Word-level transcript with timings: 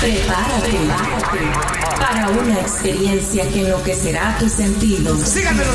Prepárate, 0.00 0.70
prepárate 0.70 1.76
para 1.98 2.28
una 2.28 2.60
experiencia 2.60 3.48
que 3.48 3.60
enloquecerá 3.60 4.36
tus 4.38 4.52
sentidos. 4.52 5.20
Síganmelo. 5.26 5.70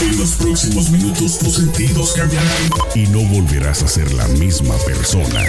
En 0.00 0.18
los 0.18 0.30
próximos 0.36 0.90
minutos 0.90 1.38
tus 1.38 1.56
sentidos 1.56 2.14
cambiarán 2.14 2.70
y 2.94 3.06
no 3.08 3.20
volverás 3.28 3.82
a 3.82 3.88
ser 3.88 4.10
la 4.14 4.26
misma 4.28 4.74
persona. 4.78 5.44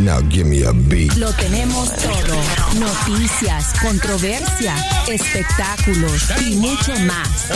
Now 0.00 0.22
give 0.30 0.46
me 0.46 0.62
a 0.62 0.72
beat. 0.72 1.14
Lo 1.16 1.30
tenemos 1.34 1.94
todo. 1.96 2.34
Noticias, 2.78 3.74
controversia, 3.82 4.74
espectáculos 5.06 6.30
y 6.40 6.56
mucho 6.56 6.94
más. 7.00 7.50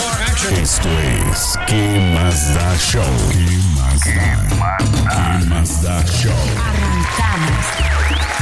Esto 0.53 0.89
es 1.31 1.59
¿Qué 1.67 2.13
más 2.15 2.55
da 2.55 2.77
show? 2.77 3.03
¿Qué 3.33 3.57
más 3.75 4.05
da? 4.05 5.39
¿Qué 5.41 5.47
más 5.47 5.83
da 5.83 6.05
show? 6.05 6.33
Arrancamos. 6.59 7.95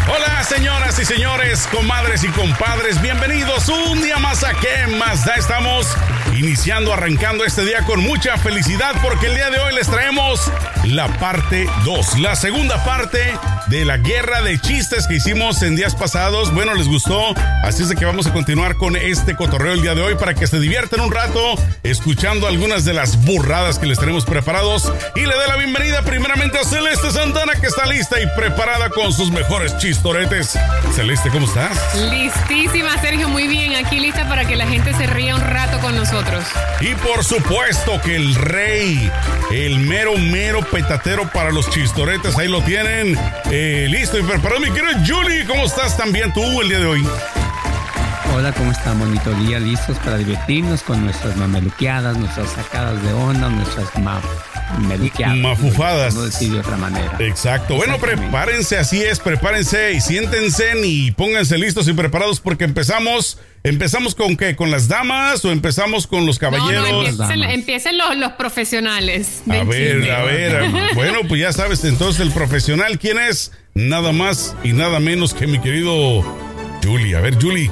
Hola 0.09 0.43
señoras 0.43 0.98
y 0.98 1.05
señores, 1.05 1.69
comadres 1.71 2.25
y 2.25 2.29
compadres, 2.29 3.01
bienvenidos 3.01 3.69
un 3.69 4.03
día 4.03 4.19
más 4.19 4.43
a 4.43 4.53
¿Qué 4.53 4.89
más 4.98 5.25
da? 5.25 5.34
Estamos 5.37 5.87
iniciando, 6.43 6.93
arrancando 6.93 7.45
este 7.45 7.65
día 7.65 7.85
con 7.87 8.01
mucha 8.01 8.37
felicidad 8.37 8.97
porque 9.01 9.27
el 9.27 9.37
día 9.37 9.49
de 9.51 9.61
hoy 9.61 9.73
les 9.75 9.87
traemos 9.87 10.51
la 10.85 11.07
parte 11.19 11.69
2, 11.85 12.19
la 12.19 12.35
segunda 12.35 12.85
parte 12.85 13.19
de 13.69 13.85
la 13.85 13.97
guerra 13.97 14.43
de 14.43 14.59
chistes 14.61 15.07
que 15.07 15.15
hicimos 15.15 15.63
en 15.63 15.77
días 15.77 15.95
pasados. 15.95 16.53
Bueno, 16.53 16.75
les 16.75 16.89
gustó, 16.89 17.33
así 17.63 17.85
es 17.85 17.89
de 17.91 17.95
que 17.95 18.05
vamos 18.05 18.27
a 18.27 18.33
continuar 18.33 18.77
con 18.77 18.97
este 18.97 19.37
cotorreo 19.37 19.75
el 19.75 19.83
día 19.83 19.95
de 19.95 20.03
hoy 20.03 20.17
para 20.17 20.35
que 20.35 20.49
se 20.49 20.59
diviertan 20.59 21.01
un 21.01 21.13
rato 21.13 21.55
escuchando 21.85 22.49
algunas 22.49 22.85
de 22.85 22.93
las 22.93 23.25
burradas 23.25 23.79
que 23.79 23.87
les 23.87 24.01
tenemos 24.01 24.25
preparados 24.25 24.93
y 25.15 25.21
le 25.21 25.37
dé 25.37 25.47
la 25.47 25.56
bienvenida 25.56 26.03
primeramente 26.03 26.59
a 26.59 26.65
Celeste 26.65 27.12
Santana 27.12 27.53
que 27.61 27.69
está 27.69 27.87
lista 27.87 28.21
y 28.21 28.27
preparada 28.37 28.91
con 28.91 29.12
sus 29.12 29.31
mejores 29.31 29.77
chistoretes. 29.79 30.59
Celeste, 30.97 31.31
¿cómo 31.31 31.47
estás? 31.47 31.79
Listísima, 32.11 33.01
Sergio, 33.01 33.29
muy 33.29 33.47
bien. 33.47 33.77
Aquí 33.77 34.01
lista 34.01 34.29
para 34.29 34.45
que 34.45 34.56
la 34.56 34.67
gente 34.67 34.93
se 34.95 35.06
ría 35.06 35.37
un 35.37 35.41
rato 35.41 35.79
con 35.79 35.95
nosotros. 35.95 36.31
Y 36.80 36.94
por 36.97 37.25
supuesto 37.25 38.00
que 38.00 38.16
el 38.16 38.34
rey, 38.34 39.11
el 39.50 39.78
mero, 39.80 40.16
mero 40.16 40.61
petatero 40.61 41.30
para 41.30 41.50
los 41.50 41.69
chistoretes, 41.70 42.36
ahí 42.38 42.48
lo 42.48 42.62
tienen. 42.62 43.16
Eh, 43.50 43.86
listo 43.91 44.19
y 44.19 44.22
preparado, 44.22 44.60
mi 44.60 44.70
querido 44.70 44.92
Julie. 45.06 45.44
¿Cómo 45.47 45.64
estás 45.64 45.97
también 45.97 46.33
tú 46.33 46.60
el 46.60 46.69
día 46.69 46.78
de 46.80 46.86
hoy? 46.86 47.06
Hola, 48.34 48.53
¿cómo 48.53 48.72
están? 48.72 48.98
Bonito 48.98 49.30
día, 49.34 49.60
listos 49.60 49.98
para 49.98 50.16
divertirnos 50.16 50.83
con 50.83 51.05
nuestras 51.05 51.36
mameluqueadas, 51.36 52.16
nuestras 52.16 52.50
sacadas 52.50 53.03
de 53.03 53.12
onda, 53.12 53.48
nuestras 53.48 53.94
Mafufadas. 55.37 56.15
No 56.15 56.23
decir 56.23 56.53
de 56.53 56.61
otra 56.61 56.77
manera. 56.77 57.17
Exacto. 57.19 57.75
Bueno, 57.77 57.98
prepárense, 57.98 58.78
así 58.78 59.03
es, 59.03 59.19
prepárense 59.19 59.92
y 59.92 60.01
siéntense 60.01 60.73
y 60.84 61.11
pónganse 61.12 61.59
listos 61.59 61.89
y 61.89 61.92
preparados 61.92 62.41
porque 62.41 62.65
empezamos. 62.65 63.39
¿Empezamos 63.65 64.17
con 64.17 64.37
qué? 64.37 64.56
¿Con 64.56 64.73
las 64.73 64.89
damas 64.89 65.45
o 65.45 65.53
empezamos 65.53 66.09
con 66.09 66.27
los 66.27 66.41
caballeros? 66.41 67.17
no, 67.17 67.45
empiecen, 67.45 67.97
los, 67.97 68.17
los 68.17 68.33
profesionales. 68.33 69.43
A 69.48 69.62
ver, 69.62 70.00
chisme. 70.00 70.11
a 70.11 70.23
ver. 70.25 70.70
Bueno, 70.95 71.20
pues 71.28 71.41
ya 71.41 71.53
sabes, 71.53 71.84
entonces 71.84 72.20
el 72.20 72.33
profesional, 72.33 72.98
¿quién 72.98 73.19
es? 73.20 73.53
Nada 73.75 74.11
más 74.11 74.56
y 74.65 74.73
nada 74.73 74.98
menos 74.98 75.33
que 75.33 75.47
mi 75.47 75.61
querido 75.61 76.23
Julie. 76.83 77.15
A 77.15 77.20
ver, 77.20 77.41
Julie, 77.41 77.70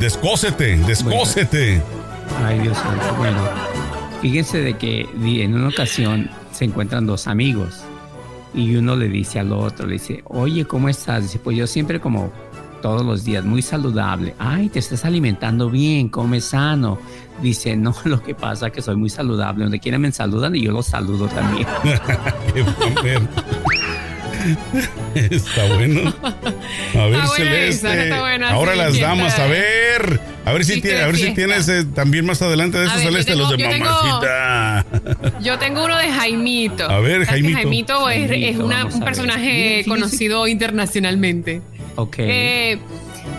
descósete, 0.00 0.76
descósete. 0.78 1.80
Ay, 2.44 2.58
Dios 2.58 2.76
santo. 2.76 3.14
Bueno, 3.16 3.48
fíjense 4.20 4.58
de 4.60 4.74
que 4.74 5.08
en 5.24 5.54
una 5.54 5.68
ocasión 5.68 6.30
se 6.52 6.64
encuentran 6.64 7.06
dos 7.06 7.26
amigos 7.26 7.82
y 8.54 8.76
uno 8.76 8.96
le 8.96 9.08
dice 9.08 9.38
al 9.38 9.52
otro, 9.52 9.86
le 9.86 9.94
dice, 9.94 10.22
oye, 10.26 10.64
¿cómo 10.64 10.88
estás? 10.88 11.22
Dice, 11.24 11.38
pues 11.38 11.56
yo 11.56 11.66
siempre 11.66 12.00
como 12.00 12.32
todos 12.82 13.04
los 13.04 13.24
días, 13.24 13.44
muy 13.44 13.62
saludable. 13.62 14.34
Ay, 14.38 14.68
te 14.68 14.78
estás 14.78 15.04
alimentando 15.04 15.70
bien, 15.70 16.08
comes 16.08 16.46
sano. 16.46 16.98
Dice, 17.42 17.76
no, 17.76 17.94
lo 18.04 18.22
que 18.22 18.34
pasa 18.34 18.68
es 18.68 18.72
que 18.72 18.82
soy 18.82 18.96
muy 18.96 19.10
saludable. 19.10 19.64
Donde 19.64 19.78
quiera 19.78 19.98
me 19.98 20.10
saludan 20.12 20.56
y 20.56 20.62
yo 20.62 20.72
los 20.72 20.86
saludo 20.86 21.28
también. 21.28 21.66
Está 25.14 25.66
bueno. 25.74 26.12
A 26.94 27.06
ver, 27.06 27.14
Está 27.14 27.26
buena 27.26 27.28
Celeste. 27.28 27.68
esa, 27.68 28.02
está 28.02 28.20
buena, 28.20 28.50
Ahora 28.50 28.72
sí, 28.72 28.78
las 28.78 29.00
damas, 29.00 29.38
a 29.38 29.46
ver. 29.46 30.20
A 30.50 30.52
ver 30.52 30.64
si, 30.64 30.72
Fiesta 30.72 30.82
tiene- 30.88 30.98
de 30.98 31.02
a 31.04 31.06
ver 31.06 31.16
si 31.16 31.22
fiesta. 31.22 31.36
tienes 31.36 31.68
eh, 31.68 31.84
también 31.94 32.26
más 32.26 32.42
adelante 32.42 32.78
de 32.78 32.86
esos 32.86 33.00
Celeste, 33.02 33.32
tengo- 33.32 33.48
los 33.48 33.56
de 33.56 33.58
yo 33.64 33.68
tengo- 33.70 33.84
mamacita. 33.86 34.86
Yo 35.40 35.58
tengo 35.58 35.84
uno 35.84 35.96
de 35.96 36.10
Jaimito. 36.10 36.90
A 36.90 37.00
ver, 37.00 37.24
¿Sabes 37.26 37.42
que 37.42 37.52
Jaimito. 37.52 37.98
Jaimito 37.98 38.10
es, 38.10 38.28
Jaimito, 38.28 38.48
es 38.50 38.58
una- 38.58 38.84
un 38.86 39.00
personaje 39.00 39.84
conocido 39.88 40.46
internacionalmente. 40.46 41.62
Ok. 41.96 42.16
Eh, 42.18 42.78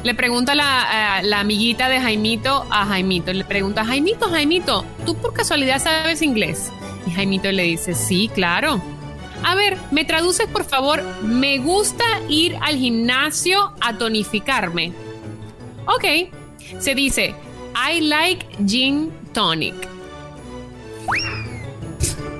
le 0.03 0.15
pregunta 0.15 0.55
la, 0.55 1.17
a 1.17 1.21
la 1.23 1.39
amiguita 1.41 1.89
de 1.89 1.99
Jaimito 1.99 2.65
a 2.69 2.85
Jaimito. 2.85 3.33
Le 3.33 3.43
pregunta, 3.45 3.85
Jaimito, 3.85 4.29
Jaimito, 4.29 4.85
¿tú 5.05 5.15
por 5.15 5.33
casualidad 5.33 5.81
sabes 5.81 6.21
inglés? 6.21 6.71
Y 7.07 7.11
Jaimito 7.11 7.51
le 7.51 7.63
dice, 7.63 7.93
sí, 7.95 8.29
claro. 8.33 8.81
A 9.43 9.55
ver, 9.55 9.75
me 9.91 10.05
traduces 10.05 10.45
por 10.47 10.63
favor, 10.65 11.03
me 11.23 11.57
gusta 11.57 12.03
ir 12.29 12.55
al 12.61 12.75
gimnasio 12.77 13.73
a 13.81 13.97
tonificarme. 13.97 14.91
Ok, 15.87 16.29
se 16.79 16.95
dice, 16.95 17.35
I 17.75 18.01
like 18.01 18.45
gin 18.65 19.11
tonic. 19.33 19.75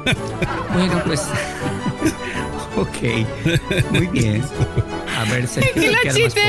Bueno, 0.73 1.01
pues. 1.05 1.21
ok. 2.75 3.91
Muy 3.91 4.07
bien. 4.07 4.43
A 5.17 5.25
ver, 5.25 5.45
Y 5.45 5.79
¿qué 5.79 5.91
los 5.91 6.15
chistes 6.15 6.43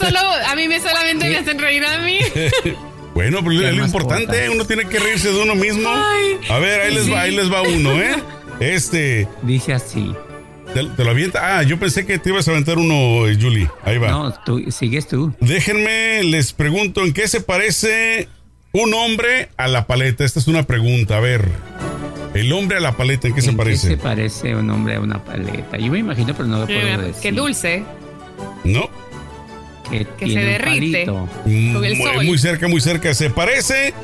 solo, 0.00 0.18
a 0.18 0.54
mí 0.54 0.68
me 0.68 0.80
solamente 0.80 1.28
me 1.28 1.36
hacen 1.36 1.58
reír 1.58 1.84
a 1.84 1.98
mí. 1.98 2.18
Bueno, 3.14 3.38
pero 3.42 3.58
¿Qué 3.58 3.68
es 3.70 3.74
lo 3.74 3.86
importante, 3.86 4.50
uno 4.50 4.66
tiene 4.66 4.86
que 4.86 4.98
reírse 4.98 5.32
de 5.32 5.42
uno 5.42 5.54
mismo. 5.54 5.88
Ay, 5.88 6.38
a 6.50 6.58
ver, 6.58 6.82
ahí 6.82 6.94
les 6.94 7.10
va, 7.10 7.22
ahí 7.22 7.34
les 7.34 7.50
va 7.50 7.62
uno, 7.62 7.98
¿eh? 7.98 8.14
Este, 8.60 9.26
Dice 9.40 9.72
así. 9.72 10.14
Te, 10.84 10.84
te 10.96 11.04
lo 11.04 11.10
avienta. 11.10 11.58
Ah, 11.58 11.62
yo 11.62 11.78
pensé 11.78 12.04
que 12.06 12.18
te 12.18 12.30
ibas 12.30 12.46
a 12.48 12.50
aventar 12.50 12.78
uno, 12.78 13.22
Julie. 13.40 13.68
Ahí 13.84 13.98
va. 13.98 14.08
No, 14.08 14.32
tú 14.44 14.62
sigues 14.70 15.06
tú. 15.08 15.34
Déjenme, 15.40 16.22
les 16.24 16.52
pregunto, 16.52 17.02
¿en 17.04 17.12
qué 17.12 17.28
se 17.28 17.40
parece 17.40 18.28
un 18.72 18.92
hombre 18.94 19.48
a 19.56 19.68
la 19.68 19.86
paleta? 19.86 20.24
Esta 20.24 20.40
es 20.40 20.48
una 20.48 20.64
pregunta, 20.64 21.16
a 21.16 21.20
ver. 21.20 21.48
El 22.34 22.52
hombre 22.52 22.76
a 22.76 22.80
la 22.80 22.92
paleta, 22.96 23.28
¿en 23.28 23.34
qué 23.34 23.40
se 23.40 23.50
¿En 23.50 23.56
parece? 23.56 23.88
qué 23.88 23.96
se 23.96 24.02
parece 24.02 24.54
un 24.54 24.68
hombre 24.70 24.96
a 24.96 25.00
una 25.00 25.24
paleta? 25.24 25.78
Yo 25.78 25.90
me 25.90 25.98
imagino, 26.00 26.34
pero 26.34 26.46
no 26.48 26.58
lo 26.58 26.66
puedo 26.66 26.98
decir. 26.98 27.14
qué 27.22 27.32
dulce. 27.32 27.82
No, 28.64 28.90
Que, 29.90 30.04
Que 30.18 30.26
tiene 30.26 30.34
se 30.34 30.40
derrite. 30.48 31.06
palito. 31.06 31.28
Con 31.44 31.84
el 31.84 31.94
muy, 31.96 32.12
sol. 32.12 32.24
muy 32.26 32.38
cerca, 32.38 32.68
muy 32.68 32.80
cerca. 32.82 33.14
Se 33.14 33.30
parece 33.30 33.94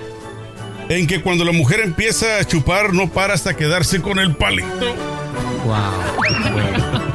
en 0.88 1.06
que 1.06 1.20
cuando 1.20 1.44
la 1.44 1.52
mujer 1.52 1.80
empieza 1.80 2.38
a 2.38 2.44
chupar 2.44 2.94
no 2.94 3.10
para 3.10 3.34
hasta 3.34 3.54
quedarse 3.54 4.00
con 4.00 4.18
el 4.18 4.34
palito. 4.36 4.68
Wow. 5.64 6.52
Bueno. 6.52 7.12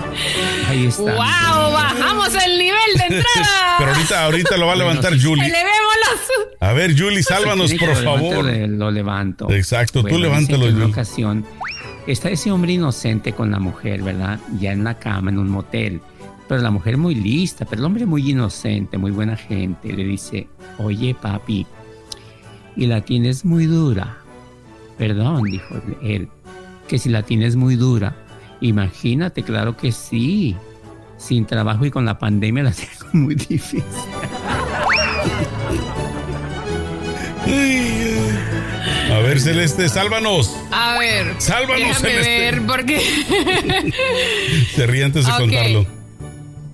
Ahí 0.68 0.86
está. 0.88 1.02
¡Wow! 1.04 1.72
Bajamos 1.74 2.34
el 2.46 2.58
nivel 2.58 2.80
de 2.96 3.04
entrada. 3.18 3.76
Pero 3.78 3.92
ahorita, 3.94 4.26
ahorita 4.26 4.58
lo 4.58 4.66
va 4.68 4.74
a 4.74 4.76
Bueno, 4.76 4.90
levantar 4.90 5.14
sí. 5.14 5.24
Julie. 5.26 5.46
Elevémoslos. 5.46 6.58
A 6.60 6.74
ver, 6.74 6.98
Julie, 7.00 7.24
sálvanos, 7.24 7.70
Si 7.70 7.78
quiere 7.78 7.94
por 7.94 8.04
lo 8.04 8.14
favor. 8.16 8.46
le- 8.46 8.68
Lo 8.68 8.92
levanto. 8.92 9.50
Exacto, 9.52 10.02
tú 10.02 10.10
Bueno, 10.10 10.20
levántalo, 10.26 10.62
que 10.64 10.70
En 10.70 10.76
una 10.76 10.86
Julie. 10.86 10.94
ocasión 10.94 11.46
está 12.08 12.30
ese 12.30 12.52
hombre 12.52 12.74
inocente 12.74 13.34
con 13.34 13.52
la 13.52 13.60
mujer, 13.60 14.02
¿verdad? 14.02 14.40
Ya 14.60 14.72
en 14.72 14.84
la 14.84 14.98
cama, 14.98 15.30
en 15.30 15.38
un 15.40 15.50
motel. 15.50 16.02
Pero 16.48 16.62
la 16.62 16.72
mujer 16.72 16.98
muy 16.98 17.14
lista, 17.14 17.66
pero 17.66 17.82
el 17.82 17.86
hombre 17.86 18.06
muy 18.06 18.30
inocente, 18.32 18.98
muy 18.98 19.12
buena 19.12 19.36
gente. 19.36 19.92
Le 19.92 20.04
dice, 20.06 20.48
oye 20.78 21.14
papi, 21.14 21.68
y 22.76 22.86
la 22.88 23.02
tienes 23.02 23.44
muy 23.46 23.66
dura. 23.66 24.18
Perdón, 24.98 25.44
dijo 25.44 25.75
él, 26.02 26.30
que 26.88 26.98
si 27.00 27.10
la 27.10 27.24
tienes 27.24 27.56
muy 27.56 27.75
dura. 27.75 28.16
Imagínate, 28.62 29.44
claro 29.44 29.75
que 29.78 29.92
sí. 29.92 30.56
Sin 31.18 31.45
trabajo 31.45 31.86
y 31.86 31.92
con 31.92 32.06
la 32.06 32.18
pandemia 32.19 32.63
la 32.63 32.72
tengo 32.74 33.10
muy 33.13 33.36
difícil. 33.36 33.84
A 39.12 39.19
ver, 39.19 39.39
Celeste, 39.39 39.88
sálvanos. 39.89 40.56
A 40.72 40.98
ver. 41.00 41.34
Sálvanos, 41.38 41.80
Déjame 41.88 42.10
Celeste. 42.10 42.39
ver, 42.39 42.62
porque. 42.66 43.00
Se 44.75 44.86
ríe 44.88 45.04
antes 45.04 45.25
de 45.25 45.31
contarlo. 45.31 45.86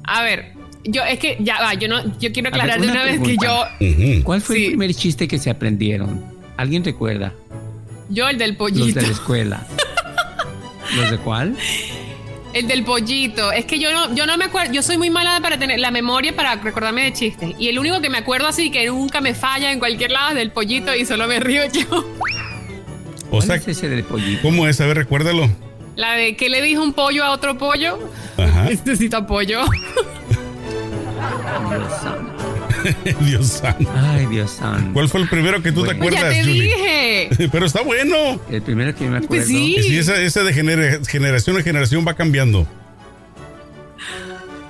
A 0.03 0.23
ver. 0.23 0.53
Yo, 0.85 1.01
es 1.03 1.17
que 1.17 1.37
ya 1.39 1.61
va, 1.61 1.73
yo 1.75 1.87
no, 1.87 2.03
yo 2.19 2.33
quiero 2.33 2.51
ver, 2.51 2.59
aclarar 2.59 2.81
de 2.81 2.87
una 2.89 3.03
vez 3.05 3.21
que 3.21 3.37
yo. 3.41 4.23
¿Cuál 4.23 4.41
fue 4.41 4.55
Sí. 4.57 4.63
el 4.65 4.67
primer 4.71 4.93
chiste 4.93 5.27
que 5.29 5.39
se 5.39 5.49
aprendieron? 5.49 6.23
¿Alguien 6.57 6.83
recuerda? 6.83 7.33
yo 8.09 8.27
el 8.27 8.37
del 8.37 8.49
Los 8.49 8.57
pollito. 8.57 8.99
de 8.99 9.07
la 9.07 9.11
escuela. 9.13 9.67
¿Los 10.95 11.11
de 11.11 11.17
cuál? 11.17 11.55
El 12.53 12.67
del 12.67 12.83
pollito. 12.83 13.51
Es 13.51 13.65
que 13.65 13.79
yo 13.79 13.91
no, 13.91 14.13
yo 14.13 14.27
no 14.27 14.37
me 14.37 14.45
acuerdo. 14.45 14.71
Yo 14.73 14.83
soy 14.83 14.97
muy 14.97 15.09
mala 15.09 15.39
para 15.41 15.57
tener 15.57 15.79
la 15.79 15.89
memoria 15.91 16.35
para 16.35 16.55
recordarme 16.55 17.03
de 17.05 17.13
chistes. 17.13 17.55
Y 17.57 17.67
el 17.69 17.79
único 17.79 17.99
que 17.99 18.09
me 18.09 18.19
acuerdo 18.19 18.47
así 18.47 18.69
que 18.69 18.85
nunca 18.87 19.21
me 19.21 19.33
falla 19.33 19.71
en 19.71 19.79
cualquier 19.79 20.11
lado 20.11 20.29
es 20.29 20.35
del 20.35 20.51
pollito 20.51 20.93
y 20.93 21.05
solo 21.05 21.27
me 21.27 21.39
río 21.39 21.63
yo. 21.71 22.05
O 23.25 23.29
¿Cuál 23.29 23.43
sea, 23.43 23.55
es 23.55 23.67
ese 23.67 23.89
del 23.89 24.03
pollito? 24.03 24.43
¿cómo 24.43 24.67
es? 24.67 24.79
A 24.79 24.85
ver, 24.85 24.97
recuérdalo. 24.97 25.49
La 25.95 26.13
de 26.13 26.35
¿qué 26.35 26.49
le 26.49 26.61
dijo 26.61 26.83
un 26.83 26.93
pollo 26.93 27.23
a 27.23 27.31
otro 27.31 27.57
pollo? 27.57 27.97
Ajá. 28.37 28.63
Necesito 28.69 29.17
apoyo. 29.17 29.61
Dios 33.21 33.47
santo. 33.47 33.89
Ay, 33.95 34.25
Dios 34.27 34.51
santo. 34.51 34.91
¿Cuál 34.93 35.09
fue 35.09 35.21
el 35.21 35.29
primero 35.29 35.61
que 35.61 35.71
tú 35.71 35.83
te. 35.85 35.95
Pues 35.95 36.13
ya 36.13 36.19
acuerdas, 36.19 36.33
te 36.33 36.43
Julie? 36.43 36.63
dije. 36.63 37.49
Pero 37.51 37.65
está 37.65 37.81
bueno. 37.81 38.39
El 38.49 38.61
primero 38.61 38.93
que 38.95 39.01
me 39.05 39.17
acuerdo. 39.17 39.27
Pues 39.27 39.47
sí. 39.47 39.77
Sí, 39.81 39.97
ese 39.97 40.43
de 40.43 40.53
gener- 40.53 41.05
generación 41.07 41.57
en 41.57 41.63
generación 41.63 42.05
va 42.07 42.13
cambiando. 42.15 42.67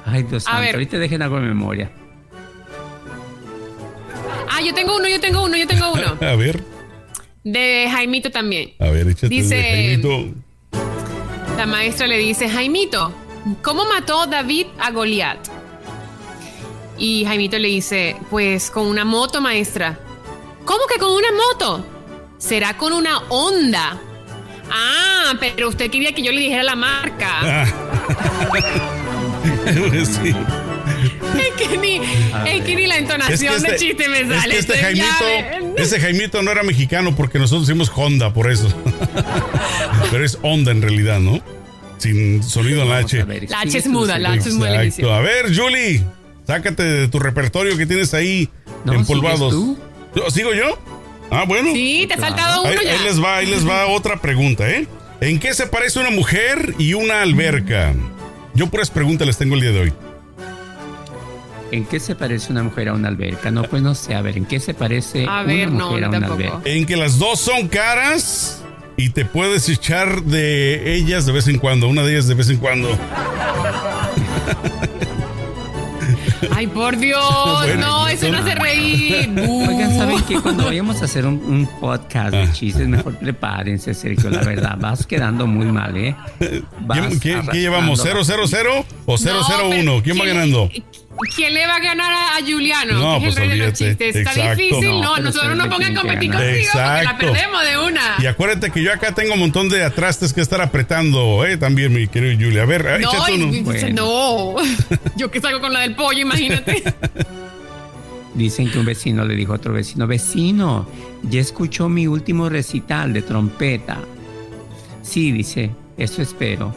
Ay, 0.06 0.24
Dios 0.24 0.44
A 0.48 0.51
santo. 0.51 0.62
ver. 0.62 0.75
Ahorita 0.75 0.98
dejen 0.98 1.21
algo 1.21 1.38
de 1.39 1.48
memoria. 1.48 1.92
Ah, 4.50 4.62
yo 4.62 4.74
tengo 4.74 4.95
uno, 4.98 5.07
yo 5.07 5.19
tengo 5.19 5.44
uno, 5.44 5.57
yo 5.57 5.66
tengo 5.68 5.92
uno. 5.94 6.18
A 6.27 6.36
ver, 6.36 6.63
De 7.44 7.88
Jaimito 7.92 8.30
también. 8.31 8.74
a 8.80 8.89
ver, 8.89 9.07
échate 9.07 9.30
Dice- 9.30 9.56
de 9.56 9.63
Jaimito. 9.63 10.33
La 11.57 11.66
maestra 11.66 12.07
le 12.07 12.18
dice, 12.18 12.50
Jaimito, 12.50 13.13
¿cómo 13.62 13.86
mató 13.86 14.25
David 14.27 14.68
a 14.80 14.92
Goliat? 14.92 15.38
Y 17.04 17.26
Jaimito 17.26 17.60
le 17.60 17.68
dice, 17.68 18.16
pues 18.30 18.70
con 18.70 18.88
una 18.88 19.04
moto, 19.04 19.42
maestra. 19.42 20.00
¿Cómo 20.64 20.88
que 20.88 20.98
con 20.98 21.12
una 21.12 21.28
moto? 21.34 21.86
Será 22.38 22.78
con 22.78 22.94
una 22.94 23.24
Honda. 23.28 24.00
Ah, 24.72 25.34
pero 25.38 25.68
usted 25.68 25.92
quería 25.92 26.14
que 26.14 26.24
yo 26.24 26.32
le 26.32 26.40
dijera 26.40 26.64
la 26.64 26.76
marca. 26.78 27.68
Ah. 28.46 29.66
sí. 30.06 30.36
Es 31.40 31.68
que 31.68 31.78
ni, 31.78 31.96
es 31.98 32.64
que 32.64 32.76
ni 32.76 32.88
la 32.88 32.98
entonación 32.98 33.62
de 33.62 33.76
chiste 33.76 34.08
me 34.08 34.22
es 34.22 34.28
sale. 34.30 34.54
que 34.54 34.60
este 34.60 34.78
Jaimito, 34.78 35.76
ese 35.78 36.00
Jaimito 36.00 36.42
no 36.42 36.52
era 36.52 36.64
mexicano 36.64 37.16
porque 37.16 37.40
nosotros 37.40 37.68
decimos 37.68 37.92
Honda 37.96 38.34
por 38.34 38.52
eso. 38.52 38.68
Pero 40.12 40.26
es 40.26 40.38
Honda 40.42 40.72
en 40.72 40.82
realidad, 40.82 41.20
¿no? 41.20 41.42
Sin 41.98 42.44
sonido 42.44 42.84
en 42.84 42.90
la 42.90 42.98
H. 42.98 43.26
La 43.48 43.62
H 43.62 43.78
es 43.78 43.88
muda, 43.88 44.20
la 44.20 44.34
H 44.34 44.50
es 44.50 44.56
muda. 44.56 45.18
A 45.18 45.22
ver, 45.22 45.56
Julie, 45.56 46.04
sácate 46.45 46.84
de 46.84 47.07
tu 47.07 47.19
repertorio 47.19 47.78
que 47.78 47.86
tienes 47.86 48.13
ahí 48.13 48.50
No, 48.86 48.94
empolvados. 48.94 49.54
¿sigues 49.54 49.78
¿Yo- 50.16 50.30
¿Sigo 50.31 50.54
yo? 50.54 50.78
Ah, 51.31 51.45
bueno. 51.48 51.69
Sí, 51.74 52.06
te 52.07 52.13
ha 52.13 52.18
faltado 52.18 52.66
Ahí, 52.66 52.74
uno 52.74 52.81
ahí 52.81 52.98
ya. 52.98 53.04
les 53.04 53.24
va, 53.24 53.38
ahí 53.38 53.45
les 53.48 53.68
va 53.68 53.88
otra 53.88 54.22
pregunta, 54.22 54.69
¿eh? 54.69 54.88
¿En 55.22 55.40
qué 55.40 55.54
se 55.54 55.66
parece 55.68 56.00
una 56.00 56.12
mujer 56.12 56.75
y 56.78 56.94
una 56.94 57.22
alberca? 57.22 57.94
Yo 58.54 58.68
puras 58.68 58.90
preguntas 58.92 59.25
les 59.25 59.38
tengo 59.38 59.56
el 59.56 59.62
día 59.62 59.72
de 59.72 59.80
hoy. 59.80 59.94
¿En 61.72 61.86
qué 61.86 62.00
se 62.00 62.13
parece 62.13 62.51
una 62.51 62.62
mujer 62.62 62.90
a 62.90 62.94
una 62.94 63.07
alberca? 63.07 63.50
No, 63.50 63.63
pues 63.63 63.81
no 63.81 63.95
sé. 63.95 64.13
A 64.13 64.22
ver, 64.22 64.38
¿en 64.38 64.45
qué 64.45 64.60
se 64.60 64.75
parece 64.75 65.25
A 65.28 65.42
ver, 65.42 65.69
una 65.69 65.78
no, 65.80 65.88
mujer 65.88 66.01
yo 66.01 66.06
a 66.06 66.10
una 66.10 66.19
tampoco. 66.19 66.34
alberca? 66.57 66.69
En 66.69 66.86
que 66.86 66.95
las 66.98 67.18
dos 67.18 67.40
son 67.40 67.68
caras 67.68 68.62
y 68.95 69.10
te 69.10 69.25
puedes 69.25 69.68
echar 69.69 70.22
de 70.22 70.94
ellas 70.95 71.25
de 71.25 71.31
vez 71.31 71.48
en 71.48 71.57
cuando, 71.57 71.88
una 71.88 72.04
de 72.04 72.12
ellas 72.12 72.28
de 72.28 72.36
vez 72.36 72.50
en 72.50 72.57
cuando. 72.57 72.90
Ay, 76.51 76.68
por 76.68 76.98
Dios, 76.98 77.24
Bueno, 77.63 77.88
no, 77.88 78.07
eso 78.07 78.30
no 78.30 78.38
hace 78.40 78.56
reír. 78.56 79.30
Oigan, 79.38 79.98
¿saben 79.98 80.22
qué? 80.28 80.40
Cuando 80.40 80.66
vayamos 80.66 81.01
a 81.01 81.06
hacer 81.06 81.25
un, 81.25 81.36
un 81.36 81.69
podcast 81.80 82.31
de 82.34 82.51
chistes, 82.51 82.88
mejor 82.88 83.16
prepárense, 83.18 83.94
Sergio. 83.94 84.30
La 84.30 84.42
verdad, 84.44 84.75
vas 84.80 85.06
quedando 85.06 85.48
muy 85.48 85.66
mal, 85.68 85.95
¿eh? 85.98 86.16
Vas 86.81 87.00
¿Quién, 87.00 87.19
qué- 87.19 87.42
qué 87.51 87.60
llevamos? 87.62 88.00
arrastrando. 88.06 88.44
¿000 88.44 88.86
o 89.06 89.18
001? 89.18 89.84
No, 89.84 90.01
¿Quién 90.04 90.19
va 90.19 90.25
ganando? 90.25 90.69
¿Quién 91.36 91.54
le 91.54 91.66
va 91.68 91.75
a 91.75 91.80
ganar 91.80 92.12
a, 92.12 92.38
a 92.38 92.40
Juliano? 92.42 92.94
No, 93.00 93.20
que 93.20 93.28
es 93.30 93.34
pues 93.36 93.38
el 93.46 93.50
rey 93.50 93.60
de 93.60 93.66
los 93.66 93.81
olvídate. 93.81 93.90
chistes. 93.90 94.16
Está 94.16 94.31
Exacto. 94.31 94.62
difícil, 94.62 95.02
No, 95.02 95.18
Nosotros 95.18 95.56
no 95.58 95.70
pongan 95.70 95.96
a 95.98 96.00
competir 96.02 96.31
contigo 96.31 96.54
porque 96.74 96.78
la 96.78 97.02
Exacto. 97.02 97.25
perdemos 97.31 97.62
de 97.64 97.78
una. 97.78 98.16
Y 98.20 98.25
acuérdate 98.25 98.72
que 98.72 98.84
yo 98.84 98.94
acá 98.94 99.14
tengo 99.14 99.34
un 99.34 99.40
montón 99.40 99.70
de 99.70 99.84
atrastes 99.84 100.34
que 100.34 100.42
estar 100.42 100.62
apretando, 100.62 101.46
¿eh? 101.46 101.58
También, 101.58 101.94
mi 101.94 102.08
querido 102.08 102.34
Julia. 102.46 102.64
A 102.64 102.66
ver, 102.66 102.84
No, 103.02 103.10
échate 103.12 103.34
uno. 103.34 103.64
Bueno. 103.64 103.90
no. 103.94 104.56
Yo 105.18 105.30
que 105.31 105.40
salgo 105.42 105.60
con 105.62 105.72
la 105.74 105.81
del 105.81 105.96
pollo, 105.96 106.20
imagínate. 106.20 106.84
Dicen 108.34 108.69
que 108.72 108.80
un 108.80 108.86
vecino 108.86 109.26
le 109.26 109.36
dijo 109.36 109.54
a 109.54 109.58
otro 109.58 109.74
vecino, 109.74 110.08
vecino, 110.08 110.88
ya 111.22 111.40
escuchó 111.40 111.88
mi 111.88 112.08
último 112.08 112.50
recital 112.50 113.14
de 113.14 113.22
trompeta. 113.22 114.00
Sí, 115.04 115.31
dice, 115.31 115.69
eso 115.98 116.22
espero. 116.24 116.74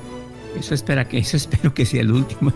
Eso 0.58 0.75
espera 0.75 1.08
que, 1.08 1.19
eso 1.19 1.37
espero 1.37 1.72
que 1.72 1.87
sea 1.87 2.02
el 2.02 2.10
último. 2.12 2.52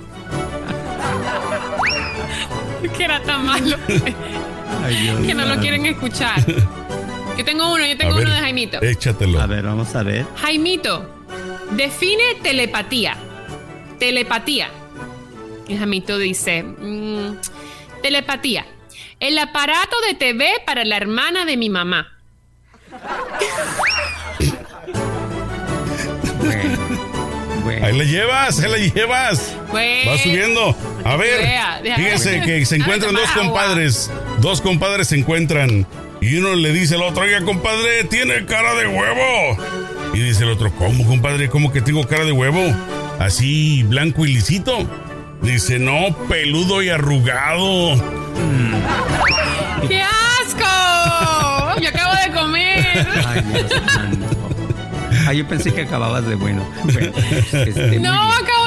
Malo 3.51 3.77
Ay, 4.85 4.95
Dios 5.03 5.27
que 5.27 5.35
no 5.35 5.47
lo 5.47 5.61
quieren 5.61 5.85
escuchar. 5.87 6.41
Yo 7.37 7.45
tengo 7.45 7.73
uno, 7.73 7.87
yo 7.87 7.97
tengo 7.97 8.13
A 8.13 8.17
ver, 8.17 8.27
uno 8.27 8.35
de 8.35 8.41
Jaimito. 8.41 8.83
Échatelo. 8.83 9.41
A 9.41 9.47
ver, 9.47 9.65
vamos 9.65 9.95
a 9.97 10.03
ver. 10.03 10.27
Jaimito, 10.37 11.09
define 11.71 12.35
telepatía. 12.43 13.17
Telepatía. 13.99 14.69
Y 15.67 15.77
Jaimito 15.77 16.19
dice, 16.19 16.63
mm, 16.63 17.37
telepatía. 18.03 18.67
El 19.21 19.39
aparato 19.39 19.97
de 20.07 20.15
TV 20.15 20.51
para 20.67 20.85
la 20.85 20.99
hermana 20.99 21.47
de 21.47 21.57
mi 21.57 21.71
mamá. 21.71 22.09
Bueno, 26.41 26.79
bueno. 27.65 27.87
Ahí 27.87 27.99
la 27.99 28.05
llevas, 28.05 28.61
ahí 28.61 28.71
la 28.71 28.79
llevas. 28.79 29.57
Bueno, 29.71 30.11
Va 30.11 30.19
subiendo. 30.19 30.77
A 31.05 31.17
ver, 31.17 31.41
vea, 31.83 31.97
fíjense 31.97 32.41
que 32.43 32.65
se 32.67 32.77
encuentran 32.77 33.15
dos 33.15 33.31
compadres. 33.31 34.11
Dos 34.41 34.61
compadres 34.61 35.09
se 35.09 35.19
encuentran. 35.19 35.87
Y 36.21 36.37
uno 36.37 36.55
le 36.55 36.73
dice 36.73 36.97
al 36.97 37.03
otro, 37.03 37.23
oiga, 37.23 37.41
compadre, 37.43 38.05
tiene 38.05 38.45
cara 38.45 38.75
de 38.75 38.87
huevo. 38.87 39.57
Y 40.13 40.19
dice 40.21 40.45
el 40.45 40.51
otro, 40.51 40.71
¿cómo, 40.73 41.07
compadre? 41.07 41.49
¿Cómo 41.49 41.73
que 41.73 41.81
tengo 41.81 42.07
cara 42.07 42.25
de 42.25 42.33
huevo? 42.33 42.61
Así, 43.19 43.83
blanco 43.85 44.27
y 44.27 44.35
lisito. 44.35 44.87
Dice, 45.41 45.79
no, 45.79 46.15
peludo 46.29 46.83
y 46.83 46.91
arrugado. 46.91 47.95
¡Qué 49.89 50.03
asco! 50.03 51.81
Yo 51.81 51.89
acabo 51.89 52.15
de 52.15 52.33
comer. 52.39 53.09
Ay, 53.27 53.43
Dios 53.43 53.73
santo. 53.93 54.27
Ay, 55.27 55.39
yo 55.39 55.49
pensé 55.49 55.73
que 55.73 55.83
acababas 55.83 56.27
de 56.27 56.35
bueno. 56.35 56.63
Bueno, 56.85 57.13
este, 57.53 57.99
No, 57.99 58.33
acabo 58.33 58.60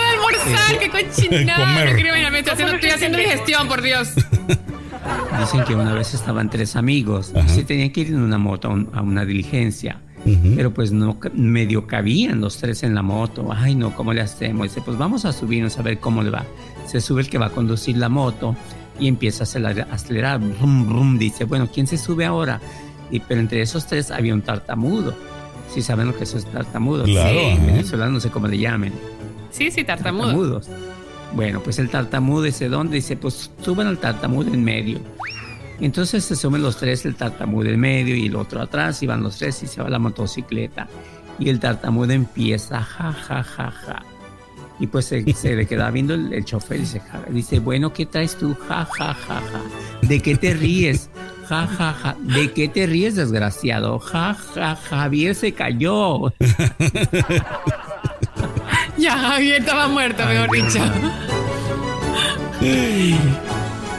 almorzar. 0.46 0.80
¡Qué 0.80 0.90
cochinada! 0.90 1.86
No 1.86 1.94
quiero 1.94 2.10
imaginarme, 2.10 2.40
Estoy 2.40 2.54
haciendo, 2.54 2.76
estoy 2.76 2.90
haciendo 2.92 3.18
digestión, 3.18 3.68
por 3.68 3.82
Dios. 3.82 4.10
Dicen 5.40 5.64
que 5.66 5.76
una 5.76 5.94
vez 5.94 6.14
estaban 6.14 6.50
tres 6.50 6.76
amigos 6.76 7.32
Ajá. 7.36 7.46
y 7.46 7.50
se 7.50 7.64
tenían 7.64 7.92
que 7.92 8.02
ir 8.02 8.08
en 8.08 8.22
una 8.22 8.38
moto 8.38 8.70
a, 8.70 8.72
un- 8.72 8.90
a 8.94 9.02
una 9.02 9.26
diligencia. 9.26 10.00
Pero 10.56 10.74
pues 10.74 10.94
no 10.94 11.18
medio 11.34 11.86
cabían 11.86 12.40
los 12.40 12.58
tres 12.58 12.84
en 12.84 12.96
la 12.96 13.02
moto. 13.02 13.50
Ay, 13.54 13.76
no, 13.76 13.94
¿cómo 13.94 14.14
le 14.14 14.22
hacemos? 14.22 14.70
Dice, 14.70 14.80
pues 14.82 14.98
vamos 14.98 15.26
a 15.26 15.34
subirnos 15.34 15.78
a 15.78 15.82
ver 15.82 16.00
cómo 16.00 16.24
le 16.24 16.30
va. 16.30 16.46
Se 16.88 17.02
sube 17.02 17.22
el 17.24 17.30
que 17.30 17.38
va 17.38 17.48
a 17.48 17.50
conducir 17.50 17.98
la 17.98 18.08
moto 18.08 18.56
y 19.02 19.10
empieza 19.10 19.44
a 19.44 19.44
acelerar. 19.44 19.86
acelerar 19.92 20.40
brum, 20.40 20.88
brum. 20.88 21.18
Dice, 21.20 21.44
bueno, 21.44 21.68
¿quién 21.74 21.88
se 21.88 21.98
sube 21.98 22.24
ahora? 22.26 22.62
Y, 23.12 23.20
pero 23.20 23.42
entre 23.42 23.62
esos 23.62 23.86
tres 23.86 24.12
había 24.12 24.34
un 24.34 24.42
tartamudo. 24.44 25.14
Si 25.74 25.82
saben 25.82 26.08
lo 26.08 26.16
que 26.18 26.24
es 26.24 26.46
tartamudo. 26.54 27.04
Claro, 27.04 27.30
Sí, 27.38 27.58
venezolano, 27.66 28.12
no 28.14 28.20
sé 28.22 28.30
cómo 28.30 28.48
le 28.48 28.58
llamen. 28.60 28.94
Sí, 29.54 29.72
sí, 29.72 29.84
tartamudo. 29.84 30.26
Tartamudos. 30.26 30.70
Bueno, 31.34 31.62
pues 31.62 31.80
el 31.80 31.90
tartamudo 31.90 32.44
dice, 32.44 32.70
¿dónde? 32.70 32.96
Dice, 32.96 33.16
pues 33.16 33.52
suban 33.62 33.88
al 33.88 33.98
tartamudo 34.00 34.54
en 34.54 34.64
medio. 34.64 35.00
Entonces 35.80 36.24
se 36.24 36.36
suben 36.36 36.62
los 36.62 36.78
tres, 36.78 37.06
el 37.06 37.16
tartamudo 37.16 37.70
en 37.70 37.80
medio 37.80 38.16
y 38.16 38.28
el 38.28 38.36
otro 38.36 38.62
atrás, 38.62 39.02
y 39.04 39.08
van 39.08 39.24
los 39.24 39.38
tres 39.38 39.62
y 39.64 39.68
se 39.68 39.82
va 39.82 39.90
la 39.90 40.00
motocicleta. 40.00 40.88
Y 41.40 41.50
el 41.50 41.60
tartamudo 41.60 42.12
empieza, 42.12 42.82
ja, 42.82 43.12
ja, 43.12 43.44
ja, 43.44 43.72
ja. 43.72 44.04
Y 44.80 44.88
pues 44.88 45.06
se, 45.06 45.34
se 45.34 45.56
le 45.56 45.66
queda 45.66 45.90
viendo 45.92 46.14
el, 46.14 46.34
el 46.34 46.46
chofer 46.46 46.78
y 46.78 46.82
dice, 46.82 47.00
ja, 47.00 47.22
dice, 47.30 47.60
bueno, 47.60 47.94
¿qué 47.94 48.06
traes 48.06 48.36
tú? 48.36 48.56
Ja, 48.68 48.86
ja, 48.86 49.14
ja, 49.14 49.42
ja. 49.42 49.62
¿De 50.08 50.20
qué 50.20 50.36
te 50.36 50.54
ríes? 50.54 51.10
Ja, 51.48 51.68
ja, 51.68 51.94
ja. 51.94 52.16
¿De 52.22 52.52
qué 52.52 52.68
te 52.68 52.86
ríes, 52.86 53.16
desgraciado? 53.16 54.00
Ja, 54.00 54.36
ja, 54.54 54.76
Javier 54.76 55.36
se 55.36 55.52
cayó. 55.52 56.34
Ya, 59.04 59.18
Javier 59.18 59.60
estaba 59.62 59.88
muerto, 59.90 60.26
mejor 60.26 60.50
dicho. 60.52 60.80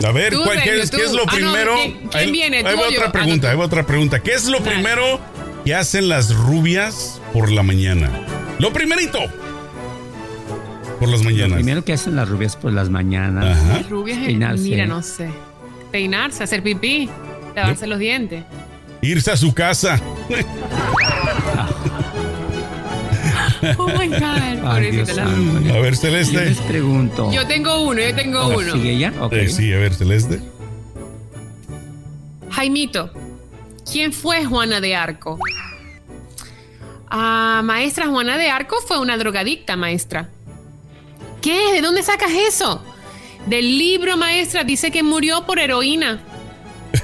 A 0.06 0.12
ver, 0.12 0.32
Tú, 0.32 0.42
¿cuál, 0.44 0.62
qué, 0.62 0.80
es, 0.80 0.90
tú. 0.90 0.96
qué 0.96 1.04
es 1.04 1.12
lo 1.12 1.22
Ah, 1.22 1.26
no, 1.26 1.32
primero? 1.52 1.74
¿quién- 2.10 2.32
viene, 2.32 2.56
ahí 2.58 2.74
tú 2.74 2.80
va 2.80 2.88
otra 2.88 3.06
Ah, 3.08 3.12
pregunta, 3.12 3.46
no, 3.46 3.50
ahí 3.52 3.58
va 3.58 3.64
otra 3.64 3.86
pregunta. 3.86 4.20
¿Qué 4.20 4.32
es 4.32 4.46
lo 4.46 4.58
Dale. 4.60 4.70
primero 4.72 5.20
que 5.64 5.74
hacen 5.74 6.08
las 6.08 6.34
rubias 6.34 7.20
por 7.32 7.50
la 7.50 7.62
mañana? 7.62 8.10
Lo 8.58 8.72
primerito. 8.72 9.18
Por 10.98 11.08
las 11.08 11.18
Lo 11.20 11.24
mañanas. 11.30 11.54
primero 11.56 11.84
que 11.84 11.92
hacen 11.92 12.16
las 12.16 12.28
rubias 12.28 12.56
por 12.56 12.72
las 12.72 12.88
mañanas. 12.88 13.58
Ajá. 13.58 13.82
Rubias, 13.90 14.18
eh, 14.18 14.26
Peinarse. 14.26 14.62
mira, 14.62 14.86
no 14.86 15.02
sé. 15.02 15.28
Peinarse, 15.90 16.44
hacer 16.44 16.62
pipí, 16.62 17.08
lavarse 17.54 17.86
los 17.86 17.98
dientes. 17.98 18.44
Irse 19.02 19.30
a 19.32 19.36
su 19.36 19.52
casa. 19.52 20.00
Oh 23.78 23.86
my 23.88 24.08
God, 24.08 24.20
Ay, 24.22 24.56
pobrecita 24.58 24.90
Dios 25.04 25.16
la 25.16 25.24
santo. 25.24 25.74
A 25.74 25.80
ver, 25.80 25.94
Yo 25.94 26.00
Celeste. 26.00 26.44
les 26.44 26.58
pregunto. 26.60 27.32
Yo 27.32 27.46
tengo 27.46 27.80
uno, 27.82 28.00
yo 28.00 28.14
tengo 28.14 28.48
uno. 28.48 28.72
¿Sigue 28.72 28.90
ella? 28.92 29.12
Eh, 29.30 29.48
sí, 29.48 29.72
a 29.72 29.78
ver, 29.78 29.94
Celeste. 29.94 30.40
Jaimito, 32.50 33.10
¿quién 33.90 34.12
fue 34.12 34.44
Juana 34.44 34.80
de 34.80 34.94
Arco? 34.94 35.38
Ah, 37.10 37.62
maestra 37.64 38.06
Juana 38.06 38.36
de 38.38 38.48
Arco 38.50 38.76
fue 38.86 38.98
una 38.98 39.16
drogadicta, 39.16 39.76
maestra. 39.76 40.28
¿Qué? 41.40 41.72
¿De 41.72 41.80
dónde 41.80 42.02
sacas 42.02 42.30
eso? 42.32 42.82
Del 43.46 43.78
libro, 43.78 44.16
maestra, 44.16 44.64
dice 44.64 44.90
que 44.90 45.02
murió 45.02 45.44
por 45.46 45.58
heroína. 45.58 46.20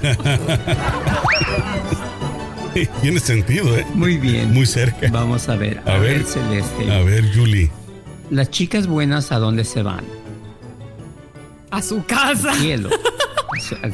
Tiene 3.02 3.20
sentido, 3.20 3.76
¿eh? 3.76 3.86
Muy 3.94 4.16
bien. 4.18 4.52
Muy 4.52 4.66
cerca. 4.66 5.08
Vamos 5.10 5.48
a 5.48 5.56
ver. 5.56 5.82
A 5.86 5.98
ver. 5.98 6.24
Celeste. 6.24 6.90
A 6.92 7.00
ver, 7.02 7.24
Julie. 7.34 7.70
Las 8.30 8.50
chicas 8.50 8.86
buenas, 8.86 9.32
¿a 9.32 9.38
dónde 9.38 9.64
se 9.64 9.82
van? 9.82 10.04
A 11.70 11.82
su 11.82 12.04
casa. 12.04 12.52
Al 12.52 12.58
cielo. 12.58 12.90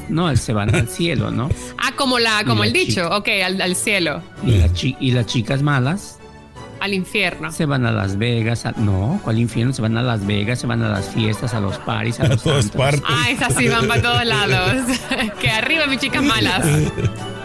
No, 0.08 0.34
se 0.36 0.52
van 0.52 0.74
al 0.74 0.88
cielo, 0.88 1.30
¿no? 1.30 1.48
Ah, 1.78 1.92
como, 1.96 2.18
la, 2.18 2.44
como 2.44 2.64
el 2.64 2.72
dicho. 2.72 3.08
Ok, 3.10 3.28
al, 3.44 3.60
al 3.60 3.74
cielo. 3.76 4.22
Y, 4.44 4.52
la 4.52 4.72
chi- 4.72 4.96
y 5.00 5.10
las 5.12 5.26
chicas 5.26 5.62
malas 5.62 6.18
Al 6.80 6.94
infierno. 6.94 7.50
se 7.52 7.66
van 7.66 7.84
a 7.86 7.92
Las 7.92 8.16
Vegas. 8.18 8.64
a- 8.66 8.72
no, 8.72 9.20
¿cuál 9.24 9.38
infierno? 9.38 9.72
Se 9.72 9.82
van 9.82 9.96
a 9.96 10.02
Las 10.02 10.26
Vegas, 10.26 10.60
se 10.60 10.66
van 10.66 10.82
a 10.82 10.88
las 10.88 11.08
fiestas, 11.08 11.52
a 11.54 11.60
los 11.60 11.78
paris, 11.78 12.20
a 12.20 12.24
A 12.24 12.28
los 12.28 12.42
todas 12.42 12.66
partes. 12.70 13.02
Ah, 13.06 13.30
esas 13.30 13.54
sí 13.54 13.68
van 13.68 13.86
para 13.88 14.02
todos 14.02 14.24
lados. 14.24 14.86
que 15.40 15.48
arriba, 15.50 15.86
mis 15.86 15.98
chicas 16.00 16.22
malas. 16.22 16.64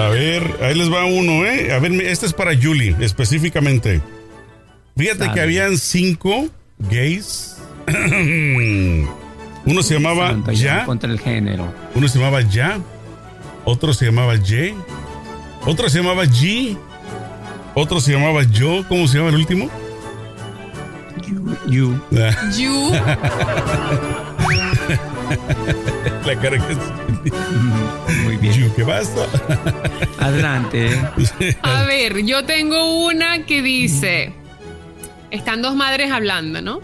A 0.00 0.08
ver, 0.08 0.42
ahí 0.62 0.74
les 0.74 0.90
va 0.92 1.04
uno, 1.04 1.44
¿eh? 1.44 1.72
A 1.72 1.78
ver, 1.78 1.92
este 1.92 2.26
es 2.26 2.32
para 2.32 2.52
Julie, 2.56 2.96
específicamente. 3.00 4.00
Fíjate 4.96 5.18
Dale. 5.20 5.34
que 5.34 5.40
habían 5.40 5.76
cinco 5.78 6.46
gays. 6.78 7.56
Uno 9.66 9.82
se 9.82 9.94
llamaba 9.94 10.30
Santo, 10.30 10.52
ya 10.52 10.84
Contra 10.86 11.10
el 11.10 11.20
género. 11.20 11.70
uno 11.94 12.08
se 12.08 12.18
llamaba 12.18 12.40
Ya, 12.40 12.78
otro 13.66 13.92
se 13.92 14.06
llamaba 14.06 14.36
Ye, 14.36 14.74
otro 15.66 15.90
se 15.90 15.98
llamaba 15.98 16.24
G, 16.24 16.78
otro 17.74 18.00
se 18.00 18.12
llamaba 18.12 18.42
Yo, 18.44 18.84
¿cómo 18.88 19.06
se 19.06 19.18
llama 19.18 19.28
el 19.28 19.36
último? 19.36 19.68
You, 21.26 21.56
you. 21.68 22.00
Ah, 22.16 22.50
You. 22.56 22.90
La 26.26 26.36
cara 26.36 26.58
que 26.58 26.76
Muy 28.24 28.36
bien. 28.36 28.54
Yo, 28.54 28.74
¿qué 28.74 28.82
basta? 28.82 29.26
Adelante. 30.18 31.00
A 31.62 31.82
ver, 31.84 32.24
yo 32.24 32.44
tengo 32.44 33.06
una 33.06 33.44
que 33.46 33.62
dice, 33.62 34.32
están 35.30 35.62
dos 35.62 35.74
madres 35.74 36.10
hablando, 36.10 36.60
¿no? 36.62 36.80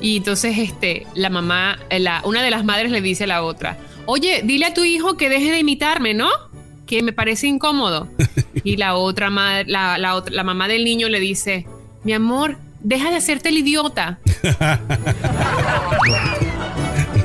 Y 0.00 0.18
entonces, 0.18 0.58
este, 0.58 1.06
la 1.14 1.30
mamá, 1.30 1.78
la, 1.90 2.20
una 2.24 2.42
de 2.42 2.50
las 2.50 2.64
madres 2.64 2.90
le 2.92 3.00
dice 3.00 3.24
a 3.24 3.26
la 3.26 3.42
otra, 3.42 3.76
oye, 4.06 4.42
dile 4.44 4.66
a 4.66 4.74
tu 4.74 4.84
hijo 4.84 5.16
que 5.16 5.28
deje 5.28 5.50
de 5.50 5.58
imitarme, 5.60 6.14
¿no? 6.14 6.28
Que 6.86 7.02
me 7.02 7.12
parece 7.12 7.46
incómodo. 7.46 8.08
Y 8.64 8.76
la 8.76 8.96
otra 8.96 9.30
madre, 9.30 9.64
la, 9.70 9.98
la 9.98 10.14
otra- 10.16 10.34
la 10.34 10.42
mamá 10.42 10.66
del 10.68 10.84
niño 10.84 11.08
le 11.08 11.20
dice, 11.20 11.64
mi 12.02 12.12
amor, 12.12 12.58
deja 12.80 13.08
de 13.10 13.16
hacerte 13.16 13.50
el 13.50 13.58
idiota. 13.58 14.18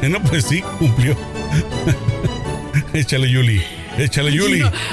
Bueno, 0.09 0.21
pues 0.27 0.43
sí, 0.45 0.61
cumplió. 0.79 1.15
Échale, 2.93 3.33
Julie. 3.33 3.61
Échale. 3.97 4.31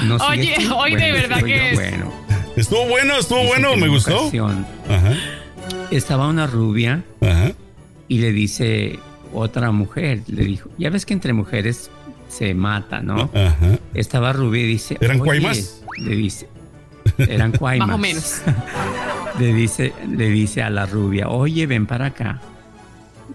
No 0.05 0.17
sigue 0.19 0.55
Oye, 0.55 0.69
hoy 0.73 0.95
de 0.95 1.11
verdad 1.11 1.43
que 1.43 1.69
es- 1.71 1.75
Bueno, 1.75 2.13
Estuvo 2.55 2.85
bueno, 2.87 3.17
estuvo 3.17 3.39
dice 3.39 3.49
bueno, 3.51 3.75
me 3.75 3.87
gustó. 3.89 4.19
ocasión 4.21 4.65
Ajá, 4.89 5.13
Estaba 5.91 6.27
una 6.27 6.47
rubia 6.47 7.03
ajá. 7.21 7.51
y 8.07 8.19
le 8.19 8.31
dice 8.31 8.99
otra 9.33 9.71
mujer, 9.71 10.21
le 10.27 10.43
dijo, 10.45 10.69
ya 10.77 10.89
ves 10.89 11.05
que 11.05 11.13
entre 11.13 11.33
mujeres 11.33 11.89
se 12.29 12.53
mata, 12.53 13.01
¿no? 13.01 13.29
Ajá. 13.33 13.79
Estaba 13.93 14.31
rubia 14.33 14.61
y 14.63 14.67
dice, 14.67 14.97
¿Eran 15.01 15.19
cuaimas? 15.19 15.81
Le 15.97 16.15
dice, 16.15 16.47
eran 17.17 17.51
cuaimas. 17.51 17.87
Más 17.89 17.95
o 17.95 17.99
menos. 17.99 18.41
le 19.39 19.53
dice, 19.53 19.93
le 20.09 20.29
dice 20.29 20.61
a 20.63 20.69
la 20.69 20.85
rubia, 20.85 21.27
oye, 21.29 21.65
ven 21.67 21.85
para 21.85 22.07
acá. 22.07 22.41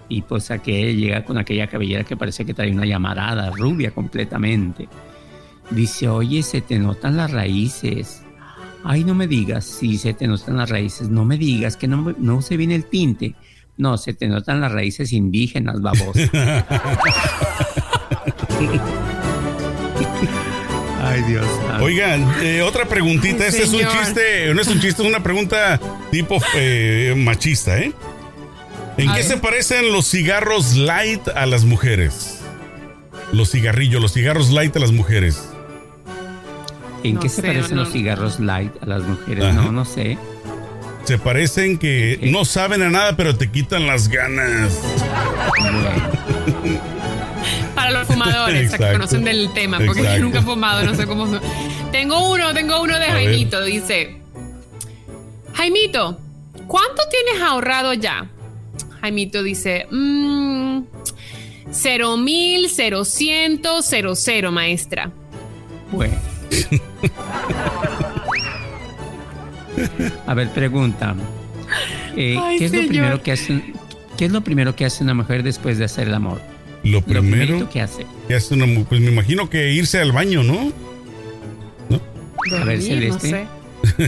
Y 0.09 0.23
pues 0.23 0.51
a 0.51 0.59
que 0.59 0.95
llega 0.95 1.25
con 1.25 1.39
aquella 1.39 1.67
cabellera 1.67 2.05
que 2.05 2.17
parece 2.17 2.45
que 2.45 2.55
trae 2.55 2.71
una 2.73 2.87
llamarada, 2.87 3.51
rubia 3.51 3.91
completamente. 3.91 4.89
Dice, 5.71 6.09
oye, 6.09 6.43
se 6.43 6.61
te 6.61 6.79
notan 6.79 7.17
las 7.17 7.31
raíces. 7.33 8.23
Ay, 8.85 9.03
no 9.05 9.15
me 9.15 9.27
digas, 9.27 9.65
si 9.65 9.99
se 9.99 10.15
te 10.15 10.29
notan 10.29 10.57
las 10.57 10.71
raíces, 10.71 11.09
no 11.09 11.25
me 11.25 11.37
digas 11.37 11.77
que 11.77 11.89
no, 11.89 12.03
me- 12.03 12.15
no 12.19 12.41
se 12.43 12.57
viene 12.57 12.75
el 12.77 12.85
tinte. 12.85 13.35
No, 13.79 13.99
se 13.99 14.15
te 14.15 14.29
notan 14.29 14.61
las 14.61 14.73
raíces 14.73 15.13
indígenas, 15.13 15.81
babosa. 15.83 16.65
Ay, 21.03 21.23
Dios. 21.23 21.47
Oigan, 21.81 22.27
eh, 22.43 22.63
otra 22.63 22.87
preguntita. 22.87 23.47
Este 23.47 23.63
es 23.65 23.73
un 23.73 23.81
chiste, 23.81 24.53
no 24.55 24.61
es 24.61 24.69
un 24.69 24.81
chiste, 24.81 25.03
es 25.03 25.09
una 25.09 25.23
pregunta 25.23 25.79
tipo 26.11 26.39
eh, 26.57 27.15
machista, 27.17 27.79
¿eh? 27.79 27.93
¿En 28.99 29.09
A 29.11 29.15
qué 29.15 29.21
ver. 29.21 29.29
se 29.29 29.37
parecen 29.37 29.93
los 29.93 30.07
cigarros 30.09 30.75
light 30.77 31.29
a 31.29 31.47
las 31.47 31.65
mujeres? 31.65 32.39
Los 33.33 33.51
cigarrillos, 33.51 34.01
los 34.01 34.13
cigarros 34.13 34.51
light 34.51 34.75
a 34.77 34.81
las 34.81 34.93
mujeres. 34.93 35.43
¿En 37.03 37.15
No 37.15 37.21
qué 37.21 37.29
se 37.29 37.43
parecen 37.43 37.77
no. 37.77 37.85
los 37.85 37.93
cigarros 37.93 38.41
light 38.41 38.73
a 38.83 38.87
las 38.87 39.03
mujeres? 39.03 39.45
Ajá. 39.45 39.53
No, 39.55 39.73
no 39.73 39.85
sé. 39.85 40.19
Se 41.05 41.19
parecen 41.19 41.79
que 41.79 42.19
¿Qué? 42.21 42.31
no 42.33 42.45
saben 42.45 42.83
a 42.83 42.91
nada, 42.91 43.17
pero 43.17 43.37
te 43.37 43.51
quitan 43.51 43.87
las 43.87 44.09
ganas. 44.09 44.81
Para 47.75 47.91
los 47.91 48.07
fumadores, 48.07 48.73
que 48.73 48.93
conocen 48.93 49.25
del 49.25 49.53
tema, 49.53 49.79
porque 49.85 50.01
Exacto. 50.01 50.19
yo 50.19 50.25
nunca 50.25 50.39
he 50.39 50.43
fumado, 50.43 50.83
no 50.85 50.95
sé 50.95 51.07
cómo. 51.07 51.27
Tengo 51.93 52.31
uno, 52.33 52.55
tengo 52.55 52.81
uno 52.83 52.99
de 52.99 53.05
A 53.05 53.15
ver. 53.15 53.25
Jaimito, 53.27 53.63
dice. 53.65 54.17
Jaimito, 55.55 56.19
¿cuánto 56.67 57.03
tienes 57.11 57.43
ahorrado 57.43 57.93
ya? 57.95 58.29
Jaimito 59.01 59.43
dice, 59.43 59.87
mmm, 59.91 60.81
cero 61.71 62.17
mil, 62.17 62.69
cero 62.71 63.05
ciento, 63.05 63.83
cero 63.83 64.15
cero, 64.15 64.51
maestra. 64.53 65.11
bueno. 65.93 66.15
A 70.27 70.35
ver, 70.35 70.51
pregunta. 70.51 71.15
Eh, 72.17 72.37
Ay, 72.41 72.59
¿qué, 72.59 72.65
es 72.67 72.73
lo 72.73 72.87
primero 72.89 73.23
que 73.23 73.33
hace, 73.33 73.53
un- 73.53 73.75
¿Qué 74.17 74.25
es 74.25 74.33
lo 74.33 74.41
primero 74.41 74.75
que 74.75 74.85
hace 74.87 75.05
una 75.05 75.13
mujer 75.15 75.43
después 75.43 75.77
de 75.79 75.85
hacer 75.85 76.09
el 76.09 76.15
amor? 76.15 76.41
Lo 76.83 76.93
Lo 77.01 77.03
primero 77.03 77.23
primerito 77.37 77.69
que 77.69 77.81
hace. 77.83 78.07
que 78.29 78.35
hace 78.35 78.55
una 78.55 78.65
pues 78.89 79.01
me 79.01 79.11
imagino 79.11 79.51
que 79.51 79.73
irse 79.73 80.01
al 80.01 80.13
baño, 80.13 80.43
¿no? 80.43 80.73
A 82.59 82.65
ver, 82.65 82.81
Celeste. 82.81 83.31
No 83.31 83.37
sé. 83.37 83.47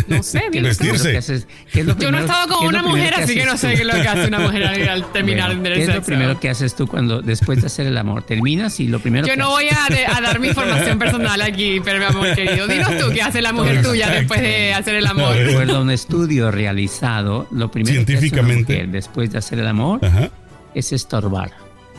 No 0.08 0.22
sé, 0.22 0.40
¿Qué 0.52 0.58
es 0.58 0.62
dime 0.62 0.68
lo 0.68 0.74
tú. 0.74 0.78
primero 0.78 0.92
Vestirse. 0.94 1.10
que 1.12 1.18
haces? 1.18 1.46
¿Qué 1.72 1.80
es 1.80 1.86
lo 1.86 1.96
Yo 1.98 2.10
no 2.10 2.18
he 2.18 2.20
primero- 2.20 2.26
estado 2.26 2.46
qué 2.48 2.54
con 2.54 2.66
una 2.66 2.78
primero 2.82 2.88
mujer, 2.96 3.14
así 3.14 3.34
que 3.34 3.44
no 3.44 3.56
sé 3.56 3.68
tú? 3.70 3.74
qué 3.76 3.80
es 3.82 3.86
lo 3.86 4.02
que 4.02 4.08
hace 4.08 4.26
una 4.28 4.38
mujer 4.40 4.62
al, 4.90 5.12
terminar 5.12 5.46
Bueno, 5.48 5.62
del 5.62 5.72
¿Qué 5.74 5.82
es 5.84 5.94
lo 5.94 6.02
primero 6.02 6.40
que 6.40 6.50
haces 6.50 6.74
tú 6.76 6.86
cuando 6.86 7.22
después 7.22 7.60
de 7.60 7.66
hacer 7.66 7.86
el 7.86 7.96
amor? 7.98 8.22
Terminas 8.22 8.78
y 8.80 8.88
lo 8.88 9.00
primero 9.00 9.26
Yo 9.26 9.32
que 9.34 9.38
no 9.38 9.50
voy 9.50 9.66
a, 9.68 10.16
a 10.16 10.20
dar 10.20 10.38
mi 10.40 10.48
información 10.48 10.98
personal 10.98 11.40
aquí, 11.42 11.80
pero 11.84 11.98
mi 11.98 12.04
amor 12.04 12.34
querido, 12.34 12.66
dinos 12.66 12.96
tú 12.98 13.10
qué 13.12 13.22
hace 13.22 13.40
la 13.42 13.52
mujer 13.52 13.82
tuya 13.82 14.08
después 14.10 14.40
de 14.40 14.74
hacer 14.74 14.94
el 14.96 15.06
amor. 15.06 15.34
De 15.34 15.50
acuerdo 15.52 15.76
a 15.76 15.80
un 15.80 15.90
estudio 15.90 16.50
realizado, 16.50 17.46
lo 17.50 17.70
primero 17.70 17.94
que 17.94 18.02
hace 18.02 18.12
una 18.12 18.18
Científicamente. 18.20 18.72
mujer 18.74 18.88
después 18.88 19.30
de 19.32 19.38
hacer 19.38 19.58
el 19.58 19.66
amor 19.68 20.04
Ajá. 20.04 20.30
es 20.74 20.92
estorbar. 20.92 21.50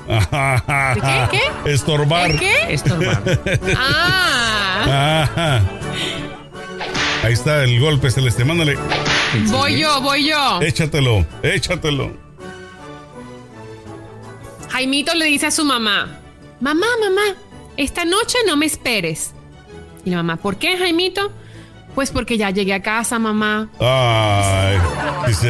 ¿Qué, 0.08 1.27
qué? 1.31 1.41
Estorbar. 1.72 2.31
¿El 2.31 2.39
qué? 2.39 2.53
Estorbar. 2.69 3.22
Ah, 3.77 5.24
Ajá. 5.24 5.62
Ahí 7.23 7.33
está 7.33 7.63
el 7.63 7.79
golpe, 7.79 8.09
Celeste. 8.11 8.45
Mándale. 8.45 8.77
voy 9.47 9.79
yo, 9.79 10.01
voy 10.01 10.29
yo. 10.29 10.61
Échatelo, 10.61 11.25
échatelo. 11.43 12.11
Jaimito 14.69 15.13
le 15.15 15.25
dice 15.25 15.47
a 15.47 15.51
su 15.51 15.65
mamá, 15.65 16.19
mamá, 16.61 16.88
mamá, 17.01 17.35
esta 17.75 18.05
noche 18.05 18.38
no 18.47 18.55
me 18.55 18.65
esperes. 18.65 19.33
Y 20.05 20.11
la 20.11 20.17
mamá, 20.17 20.38
¿por 20.38 20.57
qué, 20.57 20.77
Jaimito? 20.77 21.31
Pues 21.95 22.11
porque 22.11 22.38
ya 22.38 22.51
llegué 22.51 22.73
a 22.73 22.81
casa, 22.81 23.19
mamá. 23.19 23.69
Ay, 23.79 24.77
si 25.33 25.47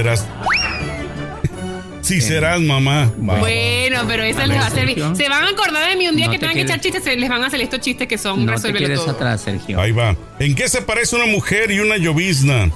serás. 2.16 2.24
Si 2.24 2.28
serás 2.34 2.62
mamá. 2.62 3.12
Bueno, 3.18 4.02
pero 4.08 4.24
esa 4.24 4.44
A 4.44 4.48
les 4.48 4.58
va 4.58 4.66
a 4.68 4.70
servir. 4.70 4.96
Sergio. 4.98 5.16
Se 5.16 5.30
van 5.30 5.44
a 5.44 5.50
acordar 5.50 5.90
de 5.90 5.96
mí 5.96 6.08
un 6.08 6.16
día 6.16 6.26
No 6.26 6.32
que 6.32 6.38
te 6.38 6.42
tengan 6.42 6.56
que 6.56 6.62
quedes- 6.62 6.70
echar 6.72 6.82
chistes, 6.82 7.04
se 7.04 7.16
les 7.16 7.30
van 7.30 7.44
a 7.44 7.48
hacer 7.48 7.62
estos 7.62 7.80
chistes 7.82 8.08
que 8.08 8.18
son 8.18 8.40
No 8.42 8.46
te 8.48 8.52
resuélvelo 8.54 8.88
quedes 8.88 9.00
todo. 9.02 9.12
atrás, 9.12 9.42
Sergio. 9.42 9.80
Ahí 9.80 9.92
va. 9.92 10.16
¿En 10.40 10.56
qué 10.56 10.68
se 10.70 10.82
parece 10.82 11.16
una 11.16 11.26
mujer 11.28 11.72
y 11.72 11.80
una 11.80 11.98
llovizna? 11.98 12.70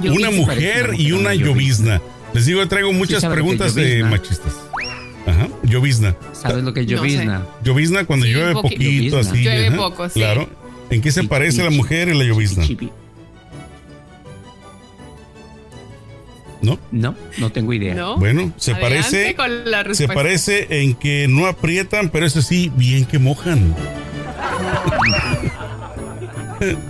Yo 0.00 0.12
una 0.12 0.28
vi- 0.30 0.36
se 0.36 0.46
parece 0.46 0.62
mujer 0.72 0.88
una 0.90 0.98
y 1.00 1.12
una 1.12 1.20
una 1.20 1.34
llovizna. 1.34 2.00
Les 2.32 2.46
digo, 2.46 2.66
traigo 2.66 2.92
muchas 2.92 3.20
sabe 3.20 3.36
lo 3.36 3.42
que 3.44 3.50
es 3.52 3.56
preguntas 3.56 3.74
de 3.76 3.82
llovizna. 3.98 4.10
machistas. 4.10 4.52
Ajá, 5.26 5.48
llovizna. 5.62 6.16
¿Sabes 6.32 6.64
lo 6.64 6.74
que 6.74 6.80
es 6.80 6.86
No 6.86 6.90
sé. 6.90 6.96
llovizna? 7.08 7.46
Llovizna 7.62 8.04
cuando 8.04 8.26
Sí, 8.26 8.32
llueve 8.32 8.50
un 8.50 8.56
poqui- 8.56 8.62
poquito, 8.74 9.16
Llovizna. 9.16 9.32
así. 9.32 9.42
Llueve 9.44 9.66
ajá, 9.68 9.76
poco, 9.76 10.08
sí. 10.08 10.20
Claro. 10.20 10.48
¿En 10.90 11.00
qué 11.00 11.12
se 11.12 11.24
parece 11.24 11.62
la 11.62 11.70
mujer 11.70 12.08
y 12.08 12.14
la 12.18 12.24
llovizna? 12.24 12.64
chipi. 12.66 12.90
¿No? 16.64 16.78
No, 16.90 17.14
no 17.38 17.52
tengo 17.52 17.72
idea. 17.72 17.94
¿No? 17.94 18.16
Bueno, 18.18 18.52
se 18.56 18.72
Adelante 18.72 19.02
parece. 19.02 19.34
con 19.34 19.70
la 19.70 19.94
Se 19.94 20.08
parece 20.08 20.82
en 20.82 20.94
que 20.94 21.26
no 21.28 21.46
aprietan, 21.46 22.08
pero 22.08 22.26
eso 22.26 22.42
sí, 22.42 22.70
bien 22.76 23.04
que 23.04 23.18
mojan. 23.18 23.74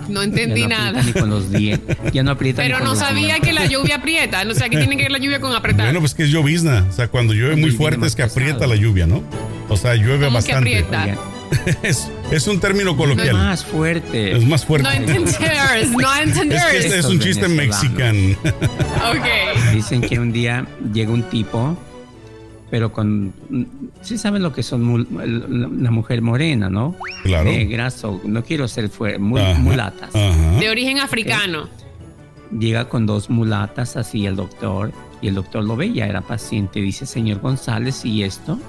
No 0.07 0.21
Ya 0.21 0.23
entendí 0.23 0.61
no 0.63 0.69
nada. 0.69 1.01
Ni 1.03 1.11
con 1.11 1.29
los 1.29 1.51
dientes. 1.51 1.97
Ya 2.13 2.23
no 2.23 2.31
aprieta 2.31 2.61
ni 2.63 2.69
Pero 2.69 2.83
no 2.83 2.95
sabía 2.95 3.39
que 3.39 3.51
la 3.51 3.65
lluvia 3.65 3.95
aprieta. 3.97 4.43
No 4.45 4.53
sé 4.53 4.69
qué 4.69 4.77
tiene 4.77 4.95
que 4.95 5.03
ver 5.03 5.11
la 5.11 5.17
lluvia 5.17 5.39
con 5.41 5.53
apretar. 5.53 5.85
Bueno, 5.87 5.99
pues 5.99 6.13
que 6.13 6.23
es 6.23 6.29
llovizna. 6.29 6.85
O 6.89 6.93
sea, 6.93 7.07
cuando 7.07 7.33
llueve 7.33 7.55
muy 7.55 7.71
fuerte 7.71 8.05
es 8.05 8.15
que 8.15 8.23
aprieta 8.23 8.53
pesado. 8.59 8.73
la 8.73 8.79
lluvia, 8.79 9.07
¿no? 9.07 9.23
O 9.67 9.75
sea, 9.77 9.95
llueve 9.95 10.25
¿Cómo 10.27 10.39
que 10.41 10.53
bastante. 10.53 10.77
aprieta? 10.79 11.17
Es, 11.83 12.09
es 12.31 12.47
un 12.47 12.59
término 12.59 12.91
es 12.91 12.97
coloquial. 12.97 13.33
más 13.35 13.63
fuerte. 13.65 14.35
Es 14.37 14.45
más 14.45 14.65
fuerte. 14.65 14.87
No 14.87 14.93
entenders, 14.95 15.39
no 15.91 16.15
Es 16.21 16.33
que 16.33 16.33
este 16.33 16.41
entenders. 16.41 16.93
es 16.93 17.05
un 17.05 17.19
chiste 17.19 17.47
mexicano. 17.47 18.35
Ok. 19.11 19.73
Dicen 19.73 20.01
que 20.01 20.19
un 20.19 20.31
día 20.31 20.65
llega 20.93 21.11
un 21.11 21.23
tipo, 21.23 21.77
pero 22.71 22.91
con. 22.91 23.33
Sí 24.01 24.17
saben 24.17 24.41
lo 24.43 24.53
que 24.53 24.63
son 24.63 25.07
la 25.83 25.91
mujer 25.91 26.21
morena, 26.21 26.69
¿no? 26.69 26.95
Claro. 27.23 27.45
Negras 27.45 28.03
o 28.03 28.21
no 28.25 28.43
quiero 28.43 28.67
ser 28.67 28.89
fuerte, 28.89 29.19
mul- 29.19 29.41
Ajá, 29.41 29.59
mulatas. 29.59 30.15
Ajá. 30.15 30.59
De 30.59 30.69
origen 30.69 30.99
africano. 30.99 31.67
Llega 32.57 32.87
con 32.87 33.05
dos 33.05 33.29
mulatas 33.29 33.97
así 33.97 34.25
el 34.27 34.35
doctor 34.35 34.91
y 35.21 35.27
el 35.27 35.35
doctor 35.35 35.63
lo 35.63 35.75
ve, 35.75 35.91
ya 35.91 36.05
era 36.05 36.21
paciente. 36.21 36.79
Dice, 36.79 37.05
señor 37.05 37.39
González, 37.41 38.05
¿y 38.05 38.23
esto? 38.23 38.59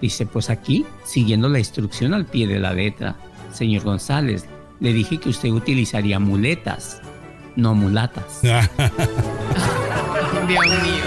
Dice, 0.00 0.26
pues 0.26 0.50
aquí, 0.50 0.84
siguiendo 1.04 1.48
la 1.48 1.58
instrucción 1.58 2.12
al 2.14 2.26
pie 2.26 2.46
de 2.46 2.58
la 2.58 2.72
letra. 2.72 3.16
Señor 3.52 3.82
González, 3.84 4.46
le 4.80 4.92
dije 4.92 5.18
que 5.18 5.28
usted 5.30 5.50
utilizaría 5.50 6.18
muletas, 6.18 7.00
no 7.56 7.74
mulatas. 7.74 8.40
Dios 10.48 10.66
mío. 10.66 11.04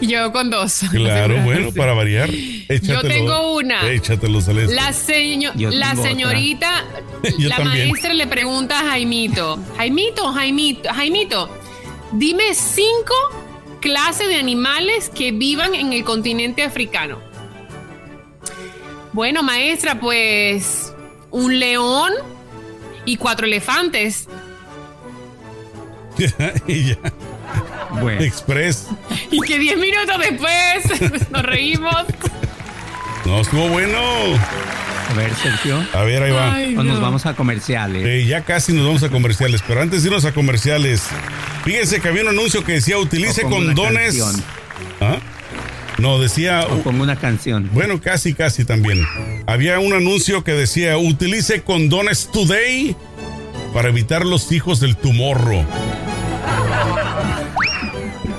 Yo 0.00 0.32
con 0.32 0.50
dos. 0.50 0.80
Claro, 0.90 1.40
bueno, 1.44 1.70
para 1.72 1.94
variar. 1.94 2.30
Échatelo. 2.30 3.02
Yo 3.02 3.08
tengo 3.08 3.54
una. 3.56 3.90
Échatelo, 3.90 4.40
Celeste. 4.40 4.74
La, 4.74 4.92
seño- 4.92 5.52
la 5.54 5.94
señorita, 5.96 6.84
Yo 7.38 7.48
la 7.48 7.56
también. 7.56 7.88
maestra 7.90 8.12
le 8.14 8.26
pregunta 8.26 8.80
a 8.80 8.90
Jaimito, 8.90 9.58
Jaimito, 9.76 10.32
Jaimito, 10.32 10.88
Jaimito, 10.92 11.50
dime 12.12 12.54
cinco 12.54 13.14
clases 13.80 14.28
de 14.28 14.36
animales 14.36 15.10
que 15.14 15.32
vivan 15.32 15.74
en 15.74 15.92
el 15.92 16.04
continente 16.04 16.62
africano. 16.62 17.18
Bueno, 19.14 19.44
maestra, 19.44 20.00
pues 20.00 20.92
un 21.30 21.60
león 21.60 22.12
y 23.04 23.16
cuatro 23.16 23.46
elefantes. 23.46 24.26
y 26.66 26.88
ya. 26.88 26.96
Bueno, 28.00 28.20
Express. 28.22 28.88
Y 29.30 29.40
que 29.42 29.56
diez 29.60 29.78
minutos 29.78 30.18
después 30.18 31.30
nos 31.30 31.42
reímos. 31.44 32.04
No, 33.24 33.40
estuvo 33.40 33.68
bueno. 33.68 33.98
a 35.08 35.14
ver, 35.14 35.32
Sergio, 35.36 35.86
A 35.92 36.02
ver, 36.02 36.24
ahí 36.24 36.32
va. 36.32 36.52
Ay, 36.52 36.74
nos 36.74 36.84
no. 36.84 37.00
vamos 37.00 37.24
a 37.24 37.36
comerciales. 37.36 38.04
Eh, 38.04 38.26
ya 38.26 38.40
casi 38.44 38.72
nos 38.72 38.84
vamos 38.84 39.04
a 39.04 39.10
comerciales, 39.10 39.62
pero 39.64 39.80
antes 39.80 40.02
de 40.02 40.08
irnos 40.08 40.24
a 40.24 40.34
comerciales, 40.34 41.04
fíjense 41.62 42.00
que 42.00 42.08
había 42.08 42.22
un 42.22 42.30
anuncio 42.30 42.64
que 42.64 42.72
decía 42.72 42.98
utilice 42.98 43.42
condones. 43.42 44.20
¿Ah? 45.00 45.18
No, 45.98 46.18
decía, 46.18 46.66
O 46.70 46.78
pongo 46.82 47.02
una 47.04 47.16
canción. 47.16 47.70
bueno, 47.72 48.00
casi, 48.00 48.34
casi 48.34 48.64
también. 48.64 49.04
Había 49.46 49.78
un 49.78 49.92
anuncio 49.92 50.42
que 50.42 50.52
decía 50.52 50.98
utilice 50.98 51.62
condones 51.62 52.28
today 52.32 52.96
para 53.72 53.88
evitar 53.88 54.26
los 54.26 54.50
hijos 54.52 54.80
del 54.80 54.96
tumorro. 54.96 55.64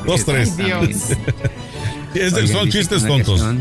Dos, 0.05 0.25
tres. 0.25 0.57
Dios. 0.57 0.87
Es 2.13 2.33
del- 2.33 2.45
Oigan, 2.45 2.59
son 2.61 2.69
chistes 2.69 3.05
tontos. 3.05 3.41
Ajá. 3.41 3.55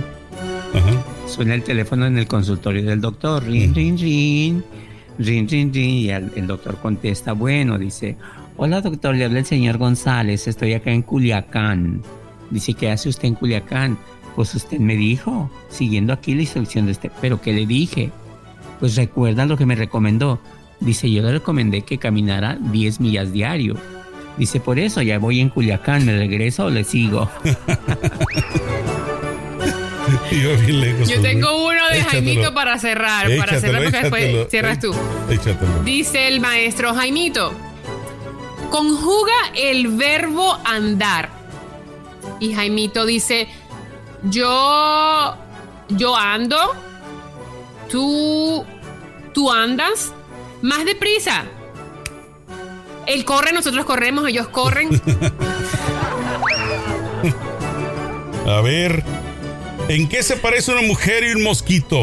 Suena 1.26 1.54
el 1.54 1.64
teléfono 1.64 2.06
en 2.06 2.16
el 2.18 2.28
consultorio 2.28 2.84
del 2.84 3.00
doctor. 3.00 3.42
Rin, 3.44 3.74
rin, 3.74 3.98
rin. 3.98 4.64
Rin, 5.18 5.48
rin, 5.48 5.72
rin. 5.74 5.90
Y 5.90 6.10
el, 6.10 6.30
el 6.36 6.46
doctor 6.46 6.76
contesta, 6.80 7.32
bueno, 7.32 7.78
dice, 7.78 8.16
hola 8.56 8.80
doctor, 8.80 9.16
le 9.16 9.24
habla 9.24 9.40
el 9.40 9.46
señor 9.46 9.78
González, 9.78 10.46
estoy 10.46 10.74
acá 10.74 10.92
en 10.92 11.02
Culiacán. 11.02 12.02
Dice, 12.50 12.74
¿qué 12.74 12.90
hace 12.90 13.08
usted 13.08 13.28
en 13.28 13.34
Culiacán? 13.34 13.98
Pues 14.36 14.54
usted 14.54 14.78
me 14.78 14.96
dijo, 14.96 15.50
siguiendo 15.68 16.12
aquí 16.12 16.34
la 16.34 16.42
instrucción 16.42 16.86
de 16.86 16.92
este, 16.92 17.10
pero 17.20 17.40
¿qué 17.40 17.52
le 17.52 17.66
dije? 17.66 18.10
Pues 18.80 18.96
recuerda 18.96 19.46
lo 19.46 19.56
que 19.56 19.66
me 19.66 19.76
recomendó. 19.76 20.40
Dice, 20.80 21.10
yo 21.10 21.22
le 21.22 21.32
recomendé 21.32 21.82
que 21.82 21.98
caminara 21.98 22.58
10 22.60 23.00
millas 23.00 23.32
diario. 23.32 23.76
Dice, 24.36 24.58
por 24.58 24.78
eso 24.78 25.00
ya 25.02 25.18
voy 25.18 25.40
en 25.40 25.48
Culiacán, 25.48 26.04
¿me 26.04 26.16
regreso 26.16 26.66
o 26.66 26.70
le 26.70 26.84
sigo? 26.84 27.30
Yo 30.30 30.56
bien 30.58 30.80
lejos. 30.80 31.08
Yo 31.08 31.20
tengo 31.22 31.66
uno 31.66 31.88
de 31.88 31.98
Échatelo. 31.98 32.24
Jaimito 32.24 32.54
para 32.54 32.78
cerrar, 32.78 33.26
para 33.38 33.60
cerrar 33.60 33.82
porque 33.82 33.98
échatelo. 33.98 34.20
después 34.20 34.50
cierras 34.50 34.80
tú. 34.80 34.94
Échatelo. 35.30 35.82
Dice 35.84 36.28
el 36.28 36.40
maestro 36.40 36.94
Jaimito, 36.94 37.52
conjuga 38.70 39.32
el 39.56 39.88
verbo 39.88 40.58
andar. 40.64 41.30
Y 42.40 42.54
Jaimito 42.54 43.06
dice, 43.06 43.48
yo, 44.24 45.36
yo 45.88 46.16
ando, 46.16 46.56
tú, 47.90 48.64
tú 49.32 49.50
andas, 49.52 50.12
más 50.62 50.84
deprisa. 50.84 51.44
Él 53.06 53.24
corre, 53.24 53.52
nosotros 53.52 53.84
corremos, 53.84 54.26
ellos 54.28 54.48
corren. 54.48 54.88
A 58.46 58.60
ver, 58.60 59.02
¿en 59.88 60.08
qué 60.08 60.22
se 60.22 60.36
parece 60.36 60.72
una 60.72 60.82
mujer 60.82 61.24
y 61.24 61.30
un 61.32 61.42
mosquito? 61.42 61.96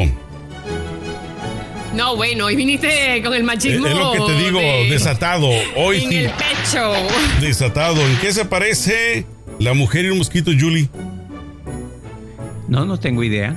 No, 1.93 2.15
bueno, 2.15 2.45
hoy 2.45 2.55
viniste 2.55 3.21
con 3.21 3.33
el 3.33 3.39
Es, 3.41 3.45
machismo. 3.45 3.85
es 3.85 3.95
lo 3.95 4.11
que 4.13 4.19
te 4.21 4.33
digo, 4.37 4.59
de- 4.59 4.87
desatado. 4.89 5.49
Hoy 5.75 6.03
en 6.03 6.09
sí, 6.09 6.17
el 6.17 6.31
pecho. 6.31 6.93
desatado. 7.41 8.01
¿En 8.01 8.17
qué 8.19 8.31
se 8.33 8.45
parece 8.45 9.25
la 9.61 9.73
mujer 9.73 10.05
y 10.05 10.09
un 10.09 10.17
mosquito, 10.17 10.51
Julie? 10.57 10.89
No, 12.67 12.85
no 12.85 12.99
tengo 12.99 13.23
idea. 13.23 13.55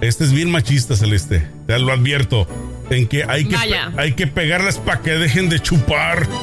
Este 0.00 0.24
es 0.24 0.32
bien 0.32 0.50
machista, 0.50 0.96
Celeste. 0.96 1.46
Te 1.66 1.78
lo 1.78 1.92
advierto. 1.92 2.46
En 2.90 3.06
que 3.08 3.24
hay 3.24 3.44
que, 3.46 3.56
Vaya. 3.56 3.92
hay 3.96 4.12
que 4.12 4.26
pegarlas 4.26 4.78
para 4.78 5.00
que 5.02 5.10
dejen 5.12 5.48
de 5.48 5.60
chupar. 5.60 6.26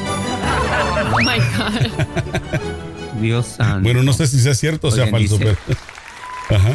Oh 1.15 1.19
my 1.19 1.37
God. 1.37 3.21
Dios 3.21 3.45
santo. 3.57 3.81
Bueno, 3.83 4.01
no 4.03 4.13
sé 4.13 4.25
si 4.25 4.39
sea 4.39 4.55
cierto 4.55 4.87
o 4.87 4.91
sea 4.91 5.03
Oigan, 5.05 5.19
falso, 5.21 5.37
dice- 5.37 5.57
pero. 5.67 6.59
Ajá, 6.59 6.69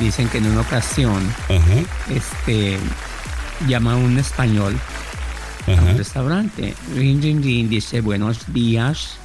Dicen 0.00 0.28
que 0.28 0.38
en 0.38 0.46
una 0.46 0.60
ocasión, 0.62 1.22
ajá, 1.48 2.12
este, 2.12 2.78
llama 3.68 3.94
un 3.96 4.18
español 4.18 4.76
a 5.68 5.70
un 5.82 5.96
restaurante. 5.96 6.74
Ring, 6.96 7.22
ring, 7.22 7.42
ring, 7.44 7.68
dice, 7.68 8.00
buenos 8.00 8.52
días, 8.52 9.18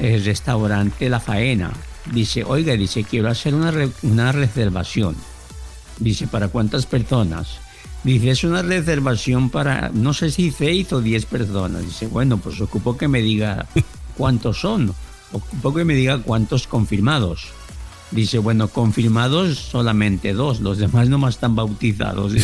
eh, 0.00 0.20
restaurante 0.24 1.08
La 1.08 1.20
Faena. 1.20 1.72
Dice, 2.12 2.42
oiga, 2.44 2.74
dice, 2.74 3.04
quiero 3.04 3.28
hacer 3.28 3.54
una, 3.54 3.70
re- 3.70 3.90
una 4.02 4.32
reservación. 4.32 5.14
Dice, 5.98 6.26
¿para 6.26 6.48
cuántas 6.48 6.86
personas? 6.86 7.58
Dice, 8.02 8.30
es 8.30 8.42
una 8.44 8.62
reservación 8.62 9.50
para, 9.50 9.90
no 9.92 10.14
sé 10.14 10.30
si 10.30 10.50
seis 10.50 10.92
o 10.92 11.00
diez 11.02 11.26
personas. 11.26 11.84
Dice, 11.84 12.06
bueno, 12.06 12.38
pues 12.38 12.60
ocupo 12.60 12.96
que 12.96 13.06
me 13.08 13.20
diga 13.20 13.66
cuántos 14.16 14.60
son. 14.60 14.94
Ocupo 15.32 15.74
que 15.74 15.84
me 15.84 15.94
diga 15.94 16.18
cuántos 16.22 16.66
confirmados. 16.66 17.48
Dice, 18.10 18.38
bueno, 18.38 18.66
confirmados 18.68 19.58
solamente 19.58 20.32
dos, 20.32 20.60
los 20.60 20.78
demás 20.78 21.08
nomás 21.08 21.34
están 21.34 21.54
bautizados. 21.54 22.32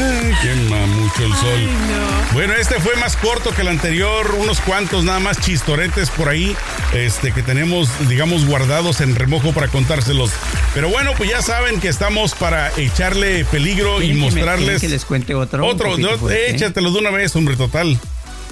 Quema 0.00 0.86
mucho 0.86 1.24
el 1.24 1.32
sol. 1.34 1.60
Bueno, 2.34 2.52
este 2.54 2.78
fue 2.80 2.96
más 2.96 3.16
corto 3.16 3.50
que 3.52 3.62
el 3.62 3.68
anterior, 3.68 4.34
unos 4.38 4.60
cuantos 4.60 5.04
nada 5.04 5.20
más 5.20 5.40
chistoretes 5.40 6.10
por 6.10 6.28
ahí, 6.28 6.54
este 6.92 7.32
que 7.32 7.42
tenemos, 7.42 7.88
digamos, 8.08 8.44
guardados 8.46 9.00
en 9.00 9.14
remojo 9.14 9.52
para 9.52 9.68
contárselos. 9.68 10.30
Pero 10.74 10.90
bueno, 10.90 11.12
pues 11.16 11.30
ya 11.30 11.40
saben 11.40 11.80
que 11.80 11.88
estamos 11.88 12.34
para 12.34 12.70
echarle 12.76 13.44
peligro 13.46 13.96
y 14.02 14.08
¿Quieren 14.12 14.16
que 14.16 14.20
me- 14.20 14.30
mostrarles 14.36 14.80
que 14.82 14.88
les 14.90 15.04
cuente 15.06 15.34
otro. 15.34 15.64
otro. 15.66 15.96
no, 15.96 16.18
fuerte? 16.18 16.50
échatelo 16.50 16.92
de 16.92 16.98
una 16.98 17.10
vez, 17.10 17.34
hombre, 17.34 17.56
total. 17.56 17.98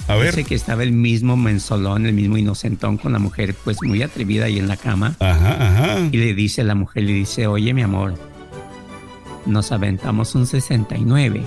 A 0.07 0.15
ver. 0.15 0.35
Dice 0.35 0.43
que 0.47 0.55
estaba 0.55 0.83
el 0.83 0.91
mismo 0.91 1.35
menzolón, 1.37 2.05
el 2.05 2.13
mismo 2.13 2.37
inocentón 2.37 2.97
con 2.97 3.13
la 3.13 3.19
mujer, 3.19 3.55
pues 3.63 3.77
muy 3.83 4.01
atrevida 4.03 4.45
ahí 4.45 4.57
en 4.59 4.67
la 4.67 4.77
cama. 4.77 5.15
Ajá, 5.19 5.57
ajá. 5.59 5.97
Y 6.11 6.17
le 6.17 6.33
dice 6.33 6.63
la 6.63 6.75
mujer, 6.75 7.03
le 7.03 7.13
dice, 7.13 7.47
oye 7.47 7.73
mi 7.73 7.81
amor, 7.83 8.13
nos 9.45 9.71
aventamos 9.71 10.35
un 10.35 10.47
69. 10.47 11.43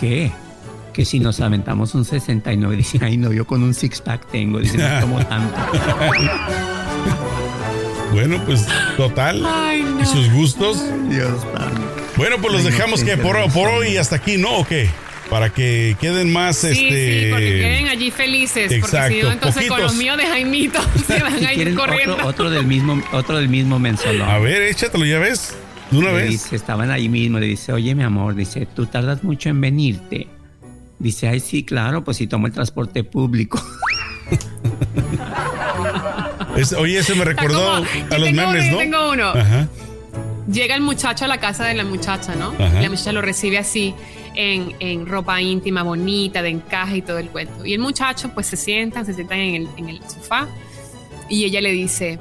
¿Qué? 0.00 0.32
Que 0.92 1.04
si 1.04 1.20
nos 1.20 1.40
aventamos 1.40 1.94
un 1.94 2.04
69, 2.04 2.76
dice, 2.78 2.98
ay 3.02 3.16
no, 3.16 3.32
yo 3.32 3.46
con 3.46 3.62
un 3.62 3.74
six 3.74 4.00
pack 4.00 4.26
tengo, 4.30 4.58
dice, 4.60 4.78
no 4.78 5.00
tomo 5.00 5.24
tanto. 5.26 5.54
Bueno, 8.12 8.40
pues 8.46 8.66
total. 8.96 9.44
Ay, 9.46 9.82
no. 9.82 10.00
Y 10.02 10.06
sus 10.06 10.30
gustos. 10.30 10.82
Dios. 11.10 11.32
Bueno, 12.16 12.36
pues 12.40 12.52
los 12.54 12.64
dejamos 12.64 13.02
que 13.04 13.16
por, 13.18 13.36
por 13.52 13.68
hoy 13.68 13.96
hasta 13.98 14.16
aquí, 14.16 14.38
¿no? 14.38 14.58
¿O 14.58 14.66
qué? 14.66 14.88
Para 15.28 15.50
que 15.50 15.96
queden 16.00 16.32
más, 16.32 16.56
Sí, 16.58 16.68
este. 16.68 17.24
sí, 17.24 17.30
porque 17.30 17.46
queden 17.58 17.88
allí 17.88 18.10
felices. 18.10 18.62
porque 18.68 18.76
exacto, 18.76 19.14
si 19.16 19.22
no, 19.22 19.32
entonces 19.32 19.62
con 19.62 19.68
poquitos. 19.68 19.92
los 19.92 19.96
míos 20.00 20.16
de 20.16 20.24
Jaimito 20.26 20.80
se 21.06 21.18
van 21.22 21.38
Si 21.38 21.44
a 21.44 21.50
ir 21.50 21.56
quieren 21.56 21.74
corriendo. 21.74 22.14
otro, 22.14 22.26
otro 22.28 22.50
del 22.50 22.64
mismo, 22.66 23.02
otro 23.12 23.36
del 23.36 23.48
mismo 23.48 23.78
menzolón. 23.78 24.30
A 24.30 24.38
ver, 24.38 24.62
échatelo, 24.62 25.04
ya 25.04 25.18
ves. 25.18 25.54
¿De 25.90 25.98
una 25.98 26.08
le 26.12 26.18
vez? 26.18 26.30
Dice, 26.30 26.56
estaban 26.56 26.90
ahí 26.90 27.08
mismo, 27.08 27.38
le 27.38 27.46
dice, 27.46 27.72
oye 27.72 27.94
mi 27.94 28.02
amor, 28.02 28.34
dice, 28.34 28.66
tú 28.66 28.86
tardas 28.86 29.22
mucho 29.24 29.48
en 29.48 29.60
venirte. 29.60 30.28
Dice, 30.98 31.28
ay 31.28 31.40
sí, 31.40 31.62
claro, 31.62 32.02
pues 32.04 32.16
si 32.16 32.26
tomo 32.26 32.46
el 32.46 32.52
transporte 32.52 33.04
público. 33.04 33.62
Es- 36.56 36.72
oye, 36.72 36.98
ese 36.98 37.14
me 37.14 37.24
recordó 37.24 37.58
como- 37.60 38.14
a 38.14 38.18
los 38.18 38.28
tengo 38.30 38.46
memes, 38.50 38.72
¿no? 38.72 38.78
tengo 38.78 39.10
uno. 39.12 39.28
Ajá. 39.28 39.68
Llega 40.50 40.74
el 40.74 40.80
muchacho 40.80 41.24
a 41.24 41.28
la 41.28 41.38
casa 41.38 41.64
de 41.64 41.74
la 41.74 41.84
muchacha, 41.84 42.34
¿no? 42.34 42.54
Ajá. 42.58 42.80
La 42.80 42.88
muchacha 42.88 43.12
lo 43.12 43.20
recibe 43.20 43.58
así, 43.58 43.94
en, 44.34 44.74
en 44.80 45.06
ropa 45.06 45.40
íntima, 45.42 45.82
bonita, 45.82 46.40
de 46.42 46.50
encaje 46.50 46.98
y 46.98 47.02
todo 47.02 47.18
el 47.18 47.28
cuento. 47.28 47.66
Y 47.66 47.74
el 47.74 47.80
muchacho, 47.80 48.30
pues 48.32 48.46
se 48.46 48.56
sientan, 48.56 49.04
se 49.04 49.12
sientan 49.14 49.38
en 49.38 49.54
el, 49.56 49.68
en 49.76 49.88
el 49.90 50.00
sofá 50.08 50.46
y 51.28 51.44
ella 51.44 51.60
le 51.60 51.72
dice, 51.72 52.18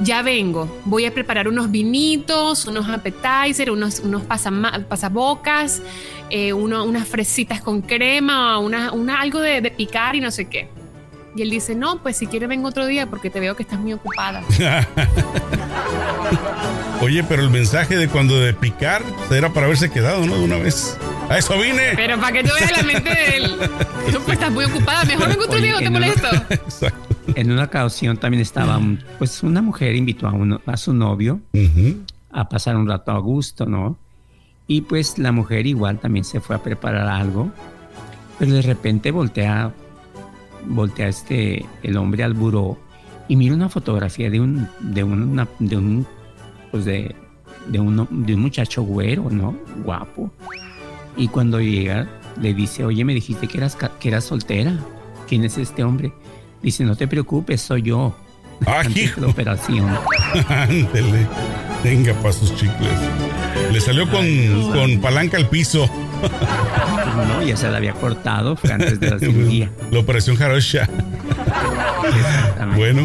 ya 0.00 0.22
vengo, 0.22 0.80
voy 0.84 1.04
a 1.06 1.14
preparar 1.14 1.48
unos 1.48 1.70
vinitos, 1.70 2.66
unos 2.66 2.88
appetizers, 2.88 3.70
unos, 3.70 4.00
unos 4.00 4.22
pasabocas, 4.88 5.82
eh, 6.30 6.52
uno- 6.52 6.84
unas 6.84 7.06
fresitas 7.08 7.60
con 7.60 7.80
crema, 7.82 8.58
una, 8.58 8.92
una- 8.92 9.20
algo 9.20 9.40
de, 9.40 9.60
de 9.60 9.70
picar 9.70 10.16
y 10.16 10.20
no 10.20 10.30
sé 10.30 10.46
qué. 10.46 10.68
Y 11.36 11.42
él 11.42 11.50
dice, 11.50 11.74
no, 11.74 12.00
pues 12.00 12.16
si 12.16 12.26
quieres 12.28 12.48
vengo 12.48 12.68
otro 12.68 12.86
día 12.86 13.06
porque 13.08 13.28
te 13.28 13.40
veo 13.40 13.56
que 13.56 13.64
estás 13.64 13.78
muy 13.80 13.92
ocupada. 13.92 14.42
Oye, 17.00 17.22
pero 17.24 17.42
el 17.42 17.50
mensaje 17.50 17.96
de 17.96 18.08
cuando 18.08 18.38
de 18.40 18.54
picar 18.54 19.02
era 19.30 19.52
para 19.52 19.66
haberse 19.66 19.90
quedado, 19.90 20.24
¿no? 20.26 20.36
De 20.36 20.44
una 20.44 20.56
vez. 20.58 20.96
A 21.28 21.36
eso 21.38 21.58
vine. 21.58 21.92
Pero 21.96 22.18
para 22.20 22.32
que 22.32 22.44
tú 22.44 22.50
veas 22.54 22.76
la 22.76 22.82
mente 22.84 23.10
de 23.10 23.36
él. 23.36 23.56
Tú 24.12 24.20
pues 24.20 24.34
estás 24.34 24.50
muy 24.52 24.64
ocupada. 24.64 25.04
Mejor 25.04 25.28
vengo 25.28 25.44
otro 25.44 25.58
día, 25.60 25.72
no 25.72 25.78
te 25.80 25.90
molesto. 25.90 26.28
Exacto. 26.50 27.13
En 27.34 27.50
una 27.50 27.64
ocasión 27.64 28.16
también 28.16 28.42
estaba, 28.42 28.80
pues 29.18 29.42
una 29.42 29.62
mujer 29.62 29.96
invitó 29.96 30.28
a, 30.28 30.32
uno, 30.32 30.60
a 30.66 30.76
su 30.76 30.92
novio 30.92 31.40
a 32.30 32.48
pasar 32.48 32.76
un 32.76 32.86
rato 32.86 33.12
a 33.12 33.18
gusto, 33.18 33.66
¿no? 33.66 33.96
Y 34.66 34.82
pues 34.82 35.18
la 35.18 35.32
mujer 35.32 35.66
igual 35.66 35.98
también 35.98 36.24
se 36.24 36.40
fue 36.40 36.56
a 36.56 36.62
preparar 36.62 37.06
algo, 37.08 37.50
pero 38.38 38.52
de 38.52 38.62
repente 38.62 39.10
voltea, 39.10 39.72
voltea 40.66 41.08
este, 41.08 41.64
el 41.82 41.96
hombre 41.96 42.24
al 42.24 42.34
buró 42.34 42.78
y 43.28 43.36
mira 43.36 43.54
una 43.54 43.68
fotografía 43.68 44.30
de 44.30 44.40
un, 44.40 44.68
de 44.80 45.04
una, 45.04 45.48
de 45.58 45.76
un, 45.76 46.06
pues 46.70 46.84
de, 46.84 47.14
de 47.68 47.80
un, 47.80 48.06
de 48.26 48.34
un 48.34 48.40
muchacho 48.40 48.82
güero, 48.82 49.30
¿no? 49.30 49.56
Guapo. 49.84 50.30
Y 51.16 51.28
cuando 51.28 51.60
llega, 51.60 52.08
le 52.40 52.52
dice, 52.52 52.84
oye, 52.84 53.04
me 53.04 53.14
dijiste 53.14 53.46
que 53.46 53.58
eras, 53.58 53.76
que 53.76 54.08
eras 54.08 54.24
soltera. 54.24 54.78
¿Quién 55.28 55.44
es 55.44 55.56
este 55.56 55.84
hombre? 55.84 56.12
Dice, 56.64 56.82
no 56.84 56.96
te 56.96 57.06
preocupes, 57.06 57.60
soy 57.60 57.82
yo. 57.82 58.16
Ah, 58.66 58.82
de 58.84 59.00
hijo. 59.02 59.20
la 59.20 59.26
operación. 59.28 59.86
Ándele. 60.48 61.26
Venga 61.84 62.14
pa' 62.14 62.32
sus 62.32 62.54
chicles. 62.56 62.98
Le 63.72 63.80
salió 63.80 64.08
con, 64.10 64.24
con 64.72 64.98
palanca 65.00 65.36
al 65.36 65.48
piso. 65.48 65.88
No, 67.28 67.40
ya 67.42 67.56
se 67.56 67.68
la 67.70 67.76
había 67.76 67.92
cortado, 67.92 68.58
antes 68.72 68.98
de 68.98 69.10
la 69.10 69.18
cirugía. 69.20 69.70
La 69.92 70.00
operación 70.00 70.34
Jarosha. 70.36 70.88
Exactamente. 72.04 72.76
Bueno. 72.76 73.02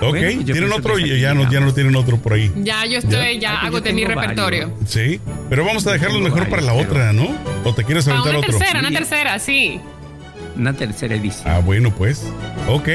Ok, 0.00 0.10
Bueno, 0.10 0.30
yo 0.42 0.52
tienen 0.52 0.72
otro, 0.72 0.98
ya 0.98 1.34
no, 1.34 1.50
ya 1.50 1.60
no 1.60 1.72
tienen 1.74 1.96
otro 1.96 2.18
por 2.18 2.34
ahí. 2.34 2.52
Ya 2.58 2.84
yo 2.86 2.98
estoy, 2.98 3.38
ya 3.40 3.50
Ay, 3.50 3.56
pues 3.56 3.62
yo 3.62 3.66
agoté 3.68 3.92
mi 3.94 4.04
repertorio. 4.04 4.68
varios. 4.68 4.90
Sí, 4.90 5.18
pero 5.48 5.64
vamos 5.64 5.86
a 5.86 5.92
dejarlo 5.92 6.20
mejor 6.20 6.48
para 6.48 6.62
la 6.62 6.74
otra, 6.74 7.12
¿no? 7.12 7.26
¿O 7.64 7.74
te 7.74 7.84
quieres 7.84 8.06
Ah, 8.06 8.12
aventar 8.12 8.30
una 8.36 8.38
otro? 8.46 8.58
tercera, 8.58 8.80
una 8.80 8.88
Sí. 8.90 8.94
tercera, 8.94 9.38
sí. 9.38 9.80
Una 10.58 10.72
tercera 10.72 11.14
edición. 11.14 11.44
Ah, 11.46 11.60
bueno, 11.60 11.94
pues. 11.94 12.24
Ok. 12.66 12.88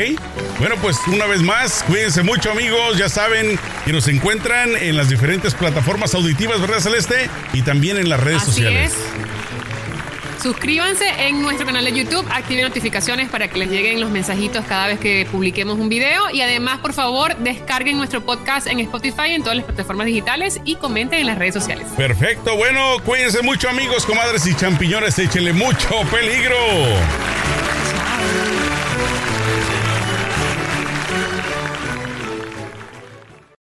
Bueno, 0.60 0.76
pues 0.82 0.98
una 1.08 1.26
vez 1.28 1.42
más, 1.42 1.82
cuídense 1.88 2.22
mucho, 2.22 2.52
amigos. 2.52 2.98
Ya 2.98 3.08
saben 3.08 3.58
que 3.86 3.94
nos 3.94 4.08
encuentran 4.10 4.72
en 4.76 4.98
las 4.98 5.08
diferentes 5.10 5.54
plataformas 5.54 6.14
auditivas, 6.14 6.60
¿verdad, 6.60 6.80
Celeste? 6.80 7.30
Y 7.54 7.62
también 7.62 7.98
en 7.98 8.10
las 8.10 8.20
redes 8.20 8.42
Así 8.42 8.52
sociales. 8.52 8.92
es. 8.92 8.98
Suscríbanse 10.44 11.06
en 11.20 11.42
nuestro 11.42 11.66
canal 11.66 11.86
de 11.86 11.94
YouTube, 11.94 12.28
activen 12.30 12.66
notificaciones 12.66 13.30
para 13.30 13.48
que 13.48 13.58
les 13.58 13.70
lleguen 13.70 14.02
los 14.02 14.10
mensajitos 14.10 14.66
cada 14.66 14.88
vez 14.88 15.00
que 15.00 15.26
publiquemos 15.32 15.80
un 15.80 15.88
video 15.88 16.30
y 16.34 16.42
además, 16.42 16.80
por 16.80 16.92
favor, 16.92 17.34
descarguen 17.38 17.96
nuestro 17.96 18.26
podcast 18.26 18.68
en 18.68 18.82
Spotify, 18.82 19.30
en 19.30 19.42
todas 19.42 19.56
las 19.56 19.66
plataformas 19.66 20.06
digitales 20.06 20.60
y 20.66 20.76
comenten 20.76 21.22
en 21.22 21.28
las 21.28 21.38
redes 21.38 21.54
sociales. 21.54 21.88
Perfecto. 21.96 22.58
Bueno, 22.58 22.98
cuídense 23.06 23.42
mucho, 23.42 23.70
amigos, 23.70 24.06
comadres 24.06 24.46
y 24.46 24.54
champiñones. 24.54 25.18
Échenle 25.18 25.54
mucho 25.54 26.02
peligro. 26.12 26.58